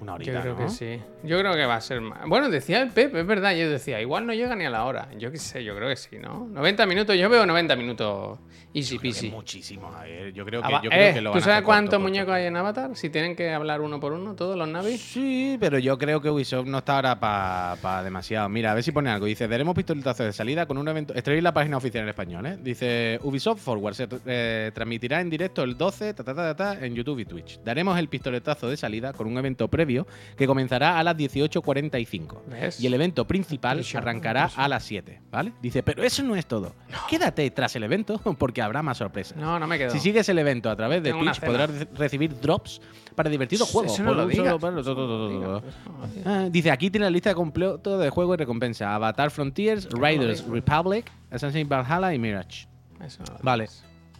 [0.00, 0.58] Una horita, Yo creo ¿no?
[0.60, 1.00] que sí.
[1.22, 2.28] Yo creo que va a ser más.
[2.28, 3.54] Bueno, decía el Pep, es verdad.
[3.56, 5.08] Yo decía, igual no llega ni a la hora.
[5.18, 6.46] Yo qué sé, yo creo que sí, ¿no?
[6.52, 8.38] 90 minutos, yo veo 90 minutos
[8.74, 9.30] easy peasy.
[9.30, 10.32] Muchísimo, Javier.
[10.34, 12.34] Yo creo que, Ava- yo creo eh, que lo ¿Tú van a sabes cuántos muñecos
[12.34, 12.90] hay en Avatar?
[12.94, 15.00] Si tienen que hablar uno por uno, todos los navis.
[15.00, 18.50] Sí, pero yo creo que Ubisoft no está ahora para demasiado.
[18.50, 19.24] Mira, a ver si pone algo.
[19.24, 21.14] Dice, daremos pistoletazo de salida con un evento...
[21.14, 22.58] Escribir la página oficial en español, ¿eh?
[22.60, 26.84] Dice, Ubisoft Forward se eh, transmitirá en directo el 12 ta, ta, ta, ta, ta,
[26.84, 27.60] en YouTube y Twitch.
[27.64, 29.85] Daremos el pistoletazo de salida con un evento previo
[30.36, 32.38] que comenzará a las 18.45.
[32.50, 32.80] ¿Ves?
[32.80, 35.52] Y el evento principal arrancará a las 7, ¿vale?
[35.62, 36.74] Dice, pero eso no es todo.
[37.08, 39.36] Quédate tras el evento porque habrá más sorpresas.
[39.38, 39.90] No, no me quedo.
[39.90, 42.80] Si sigues el evento a través de Tengo Twitch, podrás re- recibir drops
[43.14, 43.98] para divertidos juegos.
[46.50, 48.94] dice, aquí tiene la lista de completo de juegos y recompensa.
[48.94, 50.50] Avatar Frontiers, Raiders digas.
[50.52, 52.66] Republic, Assassin's Valhalla y Mirage.
[53.04, 53.68] Eso no Vale.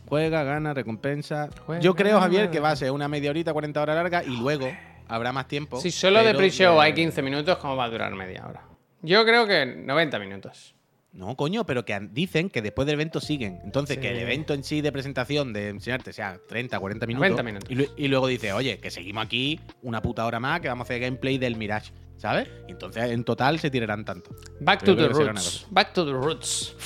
[0.09, 1.49] Juega, gana, recompensa.
[1.67, 4.37] Juega, Yo creo, Javier, que va a ser una media horita, 40 horas larga y
[4.37, 4.69] luego
[5.09, 5.81] habrá más tiempo.
[5.81, 8.63] Si solo de pre-show hay 15 minutos, ¿cómo va a durar media hora?
[9.03, 10.75] Yo creo que 90 minutos.
[11.13, 13.59] No, coño, pero que dicen que después del evento siguen.
[13.65, 17.31] Entonces, que el evento en sí de presentación, de enseñarte, sea 30, 40 minutos.
[17.31, 17.71] 90 minutos.
[17.71, 20.85] Y, lu- y luego dice, oye, que seguimos aquí una puta hora más, que vamos
[20.85, 22.49] a hacer gameplay del Mirage, ¿sabes?
[22.69, 24.31] Y entonces, en total, se tirarán tanto.
[24.61, 25.67] Back to the roots.
[25.71, 26.77] Back to the roots.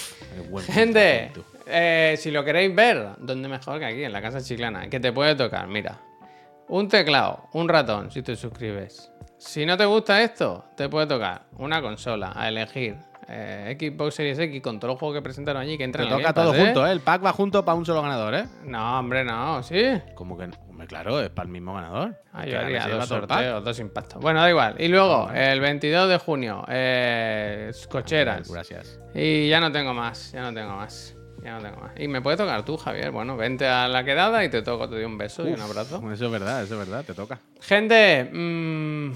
[0.68, 1.32] Gente,
[1.66, 4.88] eh, si lo queréis ver, ¿dónde mejor que aquí, en la casa chiclana?
[4.88, 6.00] Que te puede tocar, mira.
[6.72, 9.10] Un teclado, un ratón, si te suscribes.
[9.38, 12.96] Si no te gusta esto, te puede tocar una consola a elegir.
[13.26, 16.12] eh, Xbox Series X con todos los juegos que presentaron allí que Te entran en
[16.12, 16.64] el toca Game todo Pass, ¿eh?
[16.64, 16.92] junto, ¿eh?
[16.92, 18.44] El pack va junto para un solo ganador, ¿eh?
[18.64, 19.82] No, hombre, no, sí.
[20.14, 20.54] Como que no?
[20.68, 22.20] Hombre, claro, es para el mismo ganador.
[22.32, 24.22] Ah, yo haría dos sorteos, dos impactos.
[24.22, 24.76] Bueno, da igual.
[24.78, 28.48] Y luego, el 22 de junio, eh, cocheras.
[28.48, 29.00] Gracias.
[29.12, 31.16] Y ya no tengo más, ya no tengo más.
[31.42, 31.92] Ya no tengo más.
[31.98, 33.10] Y me puede tocar tú, Javier.
[33.10, 36.02] Bueno, vente a la quedada y te toco, te doy un beso y un abrazo.
[36.12, 37.40] Eso es verdad, eso es verdad, te toca.
[37.60, 39.12] Gente, mm,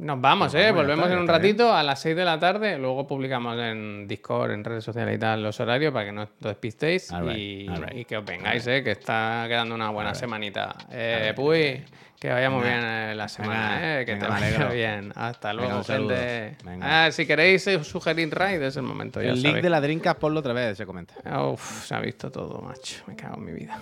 [0.00, 0.72] nos vamos, ¿eh?
[0.72, 2.78] Volvemos en un ratito a las 6 de la tarde.
[2.78, 6.28] Luego publicamos en Discord, en redes sociales y tal, los horarios para que no os
[6.40, 8.82] despistéis right, y, all right, y que os vengáis, ¿eh?
[8.82, 10.74] Que está quedando una buena semanita.
[10.90, 11.84] Eh, Puy,
[12.18, 12.76] que vaya muy Venga.
[12.78, 14.04] bien eh, la semana, Venga, ¿eh?
[14.06, 15.12] Que venga, te vaya bien.
[15.14, 16.16] Hasta Venga, luego, saludo.
[16.16, 16.56] gente.
[16.64, 17.04] Venga.
[17.06, 19.20] Ah, si queréis eh, sugerir raid es el momento.
[19.20, 19.62] El link sabéis.
[19.62, 21.14] de la Dreamcast, ponlo otra vez, se comenta.
[21.44, 23.02] Uf, se ha visto todo, macho.
[23.06, 23.78] Me cago en mi vida.